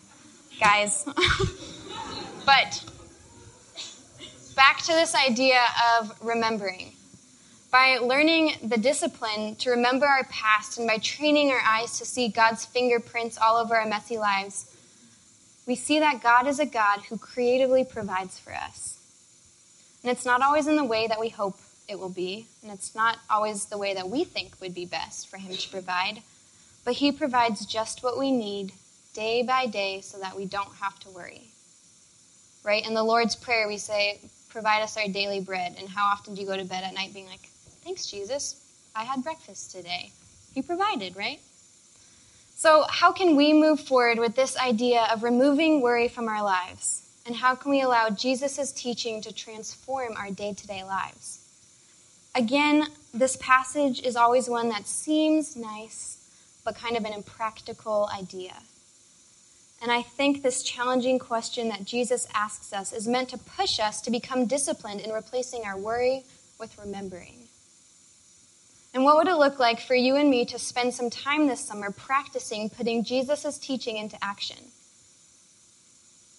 guys. 0.60 1.06
but 2.48 2.84
back 4.56 4.80
to 4.80 4.94
this 4.94 5.14
idea 5.14 5.62
of 6.00 6.12
remembering. 6.24 6.94
By 7.72 8.00
learning 8.02 8.54
the 8.64 8.78
discipline 8.78 9.56
to 9.58 9.70
remember 9.70 10.08
our 10.08 10.24
past 10.24 10.80
and 10.80 10.88
by 10.88 10.98
training 10.98 11.52
our 11.52 11.62
eyes 11.64 12.00
to 12.00 12.06
see 12.06 12.30
God's 12.30 12.66
fingerprints 12.66 13.38
all 13.38 13.58
over 13.58 13.76
our 13.76 13.86
messy 13.86 14.18
lives, 14.18 14.69
we 15.70 15.76
see 15.76 16.00
that 16.00 16.24
God 16.24 16.48
is 16.48 16.60
a 16.60 16.66
God 16.66 17.02
who 17.02 17.18
creatively 17.20 17.84
provides 17.84 18.40
for 18.40 18.52
us. 18.52 18.98
And 20.02 20.12
it's 20.12 20.26
not 20.26 20.42
always 20.42 20.66
in 20.66 20.78
the 20.78 20.84
way 20.84 21.06
that 21.06 21.20
we 21.20 21.30
hope 21.30 21.60
it 21.88 22.00
will 22.00 22.10
be, 22.10 22.48
and 22.64 22.72
it's 22.72 22.96
not 22.96 23.20
always 23.30 23.66
the 23.66 23.78
way 23.78 23.94
that 23.94 24.10
we 24.10 24.24
think 24.24 24.60
would 24.62 24.74
be 24.74 24.88
best 24.88 25.30
for 25.30 25.38
Him 25.38 25.56
to 25.56 25.70
provide, 25.70 26.24
but 26.86 26.96
He 26.96 27.12
provides 27.12 27.68
just 27.68 28.02
what 28.02 28.18
we 28.18 28.32
need 28.32 28.72
day 29.14 29.44
by 29.44 29.68
day 29.68 30.02
so 30.02 30.18
that 30.18 30.36
we 30.36 30.46
don't 30.46 30.74
have 30.82 31.00
to 31.02 31.12
worry. 31.12 31.44
Right? 32.64 32.84
In 32.84 32.96
the 32.96 33.04
Lord's 33.04 33.36
Prayer, 33.36 33.68
we 33.68 33.78
say, 33.78 34.20
Provide 34.50 34.82
us 34.82 34.98
our 34.98 35.08
daily 35.08 35.40
bread. 35.40 35.76
And 35.78 35.88
how 35.88 36.08
often 36.08 36.34
do 36.34 36.42
you 36.42 36.48
go 36.48 36.58
to 36.58 36.66
bed 36.66 36.84
at 36.84 36.96
night 36.96 37.14
being 37.14 37.28
like, 37.28 37.48
Thanks, 37.84 38.08
Jesus. 38.08 38.60
I 38.96 39.04
had 39.04 39.24
breakfast 39.24 39.70
today. 39.70 40.12
He 40.56 40.64
provided, 40.64 41.16
right? 41.16 41.40
So, 42.60 42.84
how 42.90 43.14
can 43.14 43.38
we 43.38 43.54
move 43.54 43.80
forward 43.80 44.20
with 44.20 44.36
this 44.36 44.58
idea 44.58 45.08
of 45.14 45.24
removing 45.24 45.80
worry 45.80 46.10
from 46.10 46.28
our 46.28 46.44
lives? 46.44 47.04
And 47.26 47.34
how 47.34 47.56
can 47.56 47.72
we 47.72 47.80
allow 47.80 48.10
Jesus' 48.10 48.74
teaching 48.74 49.22
to 49.22 49.34
transform 49.34 50.18
our 50.18 50.30
day 50.30 50.54
to 50.54 50.68
day 50.68 50.84
lives? 50.84 51.40
Again, 52.36 52.88
this 53.14 53.38
passage 53.38 54.02
is 54.02 54.18
always 54.18 54.50
one 54.50 54.68
that 54.68 54.88
seems 54.88 55.56
nice, 55.56 56.18
but 56.66 56.76
kind 56.76 56.98
of 56.98 57.06
an 57.06 57.14
impractical 57.14 58.10
idea. 58.14 58.56
And 59.82 59.90
I 59.90 60.02
think 60.02 60.44
this 60.44 60.62
challenging 60.62 61.18
question 61.18 61.70
that 61.70 61.86
Jesus 61.86 62.28
asks 62.34 62.74
us 62.74 62.92
is 62.92 63.08
meant 63.08 63.30
to 63.30 63.38
push 63.38 63.80
us 63.80 64.02
to 64.02 64.12
become 64.12 64.48
disciplined 64.48 65.00
in 65.00 65.12
replacing 65.12 65.64
our 65.64 65.78
worry 65.78 66.26
with 66.60 66.78
remembering. 66.78 67.39
And 68.94 69.04
what 69.04 69.18
would 69.18 69.28
it 69.28 69.36
look 69.36 69.60
like 69.60 69.80
for 69.80 69.94
you 69.94 70.16
and 70.16 70.30
me 70.30 70.46
to 70.46 70.58
spend 70.58 70.94
some 70.94 71.10
time 71.10 71.48
this 71.48 71.64
summer 71.64 71.92
practicing 71.92 72.70
putting 72.70 73.04
Jesus' 73.04 73.58
teaching 73.58 73.98
into 73.98 74.18
action? 74.24 74.58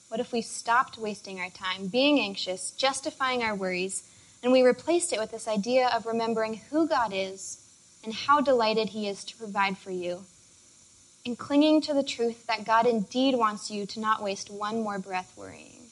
What 0.09 0.19
if 0.19 0.33
we 0.33 0.43
stopped 0.43 0.99
wasting 0.99 1.39
our 1.39 1.51
time 1.51 1.87
being 1.87 2.19
anxious, 2.19 2.73
justifying 2.73 3.45
our 3.45 3.55
worries, 3.55 4.03
and 4.43 4.51
we 4.53 4.63
replaced 4.63 5.13
it 5.13 5.21
with 5.21 5.31
this 5.31 5.47
idea 5.47 5.89
of 5.89 6.07
remembering 6.07 6.61
who 6.71 6.89
God 6.89 7.13
is 7.15 7.59
and 8.03 8.13
how 8.13 8.41
delighted 8.41 8.89
He 8.89 9.07
is 9.07 9.23
to 9.25 9.37
provide 9.37 9.79
for 9.79 9.93
you, 9.93 10.25
and 11.25 11.39
clinging 11.39 11.81
to 11.83 11.95
the 11.95 12.03
truth 12.03 12.47
that 12.47 12.65
God 12.65 12.87
indeed 12.87 13.37
wants 13.37 13.71
you 13.71 13.87
to 13.87 14.01
not 14.01 14.23
waste 14.23 14.51
one 14.51 14.83
more 14.83 14.99
breath 14.99 15.33
worrying? 15.37 15.91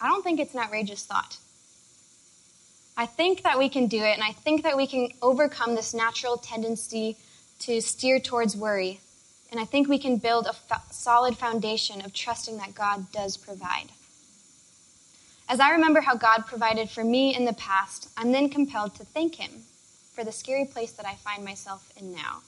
I 0.00 0.08
don't 0.08 0.22
think 0.22 0.40
it's 0.40 0.52
an 0.52 0.60
outrageous 0.60 1.06
thought. 1.06 1.38
I 2.96 3.06
think 3.06 3.42
that 3.42 3.58
we 3.58 3.68
can 3.68 3.86
do 3.88 3.98
it, 3.98 4.14
and 4.14 4.22
I 4.22 4.32
think 4.32 4.62
that 4.62 4.76
we 4.76 4.86
can 4.86 5.08
overcome 5.20 5.74
this 5.74 5.94
natural 5.94 6.36
tendency 6.36 7.16
to 7.60 7.80
steer 7.80 8.20
towards 8.20 8.56
worry. 8.56 9.00
And 9.50 9.60
I 9.60 9.64
think 9.64 9.88
we 9.88 9.98
can 9.98 10.18
build 10.18 10.46
a 10.46 10.52
fa- 10.52 10.82
solid 10.90 11.36
foundation 11.36 12.04
of 12.04 12.12
trusting 12.12 12.56
that 12.58 12.74
God 12.74 13.10
does 13.12 13.36
provide. 13.36 13.88
As 15.48 15.60
I 15.60 15.72
remember 15.72 16.00
how 16.00 16.14
God 16.14 16.46
provided 16.46 16.88
for 16.88 17.04
me 17.04 17.34
in 17.34 17.44
the 17.44 17.52
past, 17.52 18.08
I'm 18.16 18.32
then 18.32 18.48
compelled 18.48 18.94
to 18.96 19.04
thank 19.04 19.36
Him 19.36 19.50
for 20.14 20.24
the 20.24 20.32
scary 20.32 20.64
place 20.64 20.92
that 20.92 21.06
I 21.06 21.16
find 21.16 21.44
myself 21.44 21.92
in 21.96 22.12
now. 22.12 22.42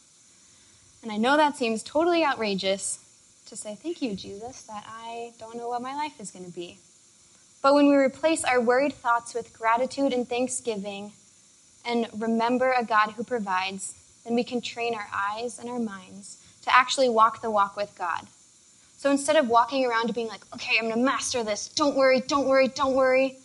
And 1.02 1.12
I 1.12 1.16
know 1.16 1.36
that 1.36 1.56
seems 1.56 1.82
totally 1.82 2.24
outrageous 2.24 3.00
to 3.46 3.56
say, 3.56 3.76
Thank 3.80 4.00
you, 4.00 4.14
Jesus, 4.14 4.62
that 4.62 4.84
I 4.86 5.32
don't 5.38 5.56
know 5.56 5.68
what 5.68 5.82
my 5.82 5.94
life 5.94 6.20
is 6.20 6.30
going 6.30 6.44
to 6.44 6.50
be. 6.50 6.78
But 7.66 7.74
when 7.74 7.88
we 7.88 7.96
replace 7.96 8.44
our 8.44 8.60
worried 8.60 8.92
thoughts 8.92 9.34
with 9.34 9.52
gratitude 9.52 10.12
and 10.12 10.28
thanksgiving 10.28 11.10
and 11.84 12.06
remember 12.16 12.70
a 12.70 12.84
God 12.84 13.10
who 13.10 13.24
provides, 13.24 13.92
then 14.24 14.36
we 14.36 14.44
can 14.44 14.60
train 14.60 14.94
our 14.94 15.08
eyes 15.12 15.58
and 15.58 15.68
our 15.68 15.80
minds 15.80 16.36
to 16.62 16.72
actually 16.72 17.08
walk 17.08 17.42
the 17.42 17.50
walk 17.50 17.76
with 17.76 17.92
God. 17.98 18.20
So 18.98 19.10
instead 19.10 19.34
of 19.34 19.48
walking 19.48 19.84
around 19.84 20.14
being 20.14 20.28
like, 20.28 20.42
okay, 20.54 20.76
I'm 20.78 20.84
going 20.84 20.94
to 20.94 21.00
master 21.00 21.42
this, 21.42 21.66
don't 21.66 21.96
worry, 21.96 22.20
don't 22.20 22.46
worry, 22.46 22.68
don't 22.68 22.94
worry, 22.94 23.36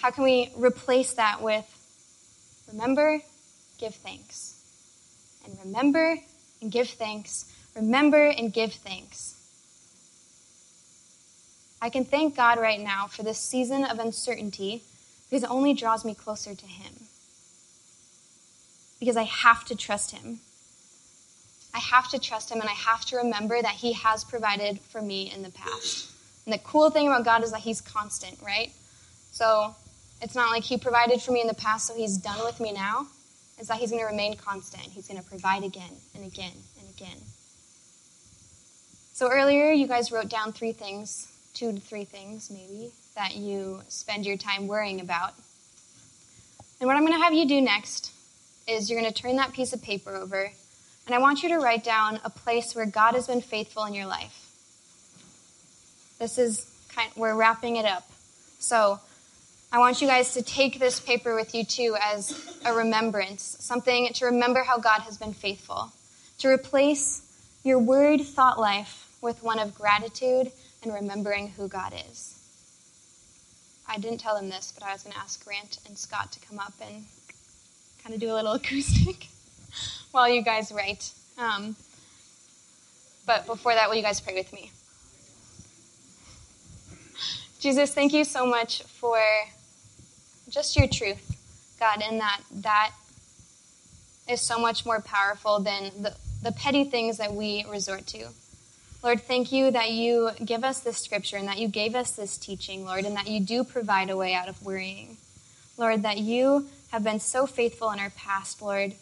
how 0.00 0.10
can 0.10 0.24
we 0.24 0.50
replace 0.56 1.14
that 1.14 1.40
with 1.40 1.66
remember, 2.72 3.20
give 3.78 3.94
thanks? 3.94 4.60
And 5.44 5.56
remember 5.64 6.18
and 6.60 6.72
give 6.72 6.88
thanks. 6.88 7.44
Remember 7.76 8.26
and 8.26 8.52
give 8.52 8.72
thanks. 8.72 9.33
I 11.84 11.90
can 11.90 12.06
thank 12.06 12.34
God 12.34 12.58
right 12.58 12.80
now 12.80 13.08
for 13.08 13.22
this 13.22 13.36
season 13.36 13.84
of 13.84 13.98
uncertainty 13.98 14.82
because 15.28 15.42
it 15.42 15.50
only 15.50 15.74
draws 15.74 16.02
me 16.02 16.14
closer 16.14 16.54
to 16.54 16.66
Him. 16.66 16.94
Because 18.98 19.18
I 19.18 19.24
have 19.24 19.66
to 19.66 19.76
trust 19.76 20.12
Him. 20.12 20.40
I 21.74 21.80
have 21.80 22.08
to 22.12 22.18
trust 22.18 22.50
Him 22.50 22.62
and 22.62 22.70
I 22.70 22.72
have 22.72 23.04
to 23.06 23.16
remember 23.16 23.60
that 23.60 23.74
He 23.74 23.92
has 23.92 24.24
provided 24.24 24.80
for 24.80 25.02
me 25.02 25.30
in 25.30 25.42
the 25.42 25.50
past. 25.50 26.10
And 26.46 26.54
the 26.54 26.58
cool 26.58 26.88
thing 26.88 27.06
about 27.06 27.26
God 27.26 27.44
is 27.44 27.52
that 27.52 27.60
He's 27.60 27.82
constant, 27.82 28.38
right? 28.40 28.72
So 29.30 29.74
it's 30.22 30.34
not 30.34 30.52
like 30.52 30.62
He 30.62 30.78
provided 30.78 31.20
for 31.20 31.32
me 31.32 31.42
in 31.42 31.48
the 31.48 31.52
past, 31.52 31.86
so 31.86 31.94
He's 31.94 32.16
done 32.16 32.42
with 32.46 32.60
me 32.60 32.72
now. 32.72 33.08
It's 33.58 33.68
that 33.68 33.76
He's 33.76 33.90
going 33.90 34.00
to 34.00 34.08
remain 34.08 34.38
constant. 34.38 34.84
He's 34.84 35.06
going 35.06 35.22
to 35.22 35.28
provide 35.28 35.64
again 35.64 35.92
and 36.14 36.24
again 36.24 36.52
and 36.80 36.88
again. 36.96 37.18
So 39.12 39.30
earlier, 39.30 39.70
you 39.70 39.86
guys 39.86 40.10
wrote 40.10 40.30
down 40.30 40.54
three 40.54 40.72
things, 40.72 41.28
two 41.54 41.72
to 41.72 41.80
three 41.80 42.04
things 42.04 42.50
maybe, 42.50 42.90
that 43.16 43.36
you 43.36 43.80
spend 43.88 44.26
your 44.26 44.36
time 44.36 44.66
worrying 44.66 45.00
about. 45.00 45.32
And 46.80 46.88
what 46.88 46.96
I'm 46.96 47.06
going 47.06 47.18
to 47.18 47.24
have 47.24 47.32
you 47.32 47.46
do 47.46 47.60
next 47.60 48.12
is 48.66 48.90
you're 48.90 49.00
going 49.00 49.12
to 49.12 49.22
turn 49.22 49.36
that 49.36 49.52
piece 49.52 49.72
of 49.72 49.82
paper 49.82 50.14
over, 50.14 50.50
and 51.06 51.14
I 51.14 51.18
want 51.18 51.42
you 51.42 51.50
to 51.50 51.58
write 51.58 51.84
down 51.84 52.18
a 52.24 52.30
place 52.30 52.74
where 52.74 52.86
God 52.86 53.14
has 53.14 53.26
been 53.26 53.40
faithful 53.40 53.84
in 53.84 53.94
your 53.94 54.06
life. 54.06 54.40
This 56.18 56.38
is 56.38 56.66
kind 56.94 57.10
of, 57.10 57.16
we're 57.16 57.34
wrapping 57.34 57.76
it 57.76 57.84
up. 57.84 58.10
So 58.58 58.98
I 59.70 59.78
want 59.78 60.00
you 60.00 60.08
guys 60.08 60.34
to 60.34 60.42
take 60.42 60.78
this 60.78 61.00
paper 61.00 61.34
with 61.34 61.54
you 61.54 61.64
too 61.64 61.96
as 62.00 62.58
a 62.64 62.72
remembrance, 62.72 63.56
something 63.60 64.08
to 64.14 64.26
remember 64.26 64.62
how 64.62 64.78
God 64.78 65.00
has 65.02 65.18
been 65.18 65.34
faithful, 65.34 65.92
to 66.38 66.48
replace 66.48 67.22
your 67.64 67.78
worried 67.78 68.22
thought 68.22 68.58
life 68.58 69.16
with 69.20 69.42
one 69.42 69.58
of 69.58 69.74
gratitude 69.74 70.52
and 70.84 70.92
remembering 70.92 71.48
who 71.48 71.66
God 71.66 71.94
is. 72.10 72.38
I 73.88 73.98
didn't 73.98 74.18
tell 74.18 74.34
them 74.34 74.48
this, 74.48 74.72
but 74.72 74.86
I 74.86 74.92
was 74.92 75.02
going 75.02 75.14
to 75.14 75.18
ask 75.18 75.44
Grant 75.44 75.78
and 75.86 75.96
Scott 75.96 76.32
to 76.32 76.40
come 76.40 76.58
up 76.58 76.74
and 76.80 77.04
kind 78.02 78.14
of 78.14 78.20
do 78.20 78.30
a 78.32 78.34
little 78.34 78.52
acoustic 78.60 79.28
while 80.12 80.28
you 80.28 80.42
guys 80.42 80.70
write. 80.72 81.10
Um, 81.38 81.76
but 83.26 83.46
before 83.46 83.74
that, 83.74 83.88
will 83.88 83.96
you 83.96 84.02
guys 84.02 84.20
pray 84.20 84.34
with 84.34 84.52
me? 84.52 84.70
Jesus, 87.60 87.94
thank 87.94 88.12
you 88.12 88.24
so 88.24 88.44
much 88.44 88.82
for 88.82 89.18
just 90.50 90.76
your 90.76 90.86
truth, 90.86 91.34
God, 91.80 92.02
and 92.02 92.20
that 92.20 92.40
that 92.56 92.92
is 94.28 94.40
so 94.40 94.58
much 94.58 94.84
more 94.84 95.00
powerful 95.00 95.60
than 95.60 95.90
the, 96.02 96.14
the 96.42 96.52
petty 96.52 96.84
things 96.84 97.16
that 97.16 97.32
we 97.32 97.64
resort 97.70 98.06
to. 98.08 98.28
Lord, 99.04 99.20
thank 99.20 99.52
you 99.52 99.70
that 99.70 99.90
you 99.90 100.30
give 100.42 100.64
us 100.64 100.80
this 100.80 100.96
scripture 100.96 101.36
and 101.36 101.46
that 101.46 101.58
you 101.58 101.68
gave 101.68 101.94
us 101.94 102.12
this 102.12 102.38
teaching, 102.38 102.86
Lord, 102.86 103.04
and 103.04 103.14
that 103.16 103.26
you 103.26 103.38
do 103.38 103.62
provide 103.62 104.08
a 104.08 104.16
way 104.16 104.32
out 104.32 104.48
of 104.48 104.64
worrying. 104.64 105.18
Lord, 105.76 106.04
that 106.04 106.16
you 106.16 106.68
have 106.90 107.04
been 107.04 107.20
so 107.20 107.46
faithful 107.46 107.90
in 107.90 107.98
our 107.98 108.08
past, 108.08 108.62
Lord. 108.62 108.94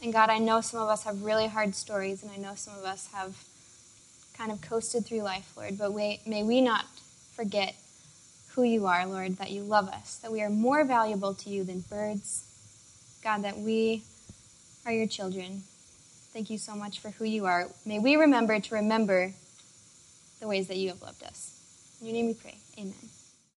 And 0.00 0.12
God, 0.12 0.30
I 0.30 0.38
know 0.38 0.60
some 0.60 0.80
of 0.80 0.88
us 0.88 1.02
have 1.02 1.24
really 1.24 1.48
hard 1.48 1.74
stories, 1.74 2.22
and 2.22 2.30
I 2.30 2.36
know 2.36 2.54
some 2.54 2.78
of 2.78 2.84
us 2.84 3.08
have 3.12 3.44
kind 4.38 4.52
of 4.52 4.60
coasted 4.60 5.04
through 5.04 5.22
life, 5.22 5.52
Lord, 5.56 5.76
but 5.76 5.92
may 5.92 6.44
we 6.44 6.60
not 6.60 6.84
forget 7.34 7.74
who 8.50 8.62
you 8.62 8.86
are, 8.86 9.04
Lord, 9.04 9.38
that 9.38 9.50
you 9.50 9.62
love 9.62 9.88
us, 9.88 10.20
that 10.22 10.30
we 10.30 10.42
are 10.42 10.50
more 10.50 10.84
valuable 10.84 11.34
to 11.34 11.50
you 11.50 11.64
than 11.64 11.80
birds. 11.80 12.44
God, 13.24 13.42
that 13.42 13.58
we 13.58 14.04
are 14.86 14.92
your 14.92 15.08
children. 15.08 15.64
Thank 16.32 16.50
you 16.50 16.58
so 16.58 16.74
much 16.74 17.00
for 17.00 17.10
who 17.10 17.24
you 17.24 17.46
are. 17.46 17.66
May 17.84 17.98
we 17.98 18.16
remember 18.16 18.58
to 18.58 18.74
remember 18.76 19.32
the 20.40 20.46
ways 20.46 20.68
that 20.68 20.76
you 20.76 20.88
have 20.88 21.02
loved 21.02 21.22
us. 21.24 21.56
In 22.00 22.06
your 22.06 22.14
name 22.14 22.26
we 22.28 22.34
pray. 22.34 22.58
Amen. 22.78 23.19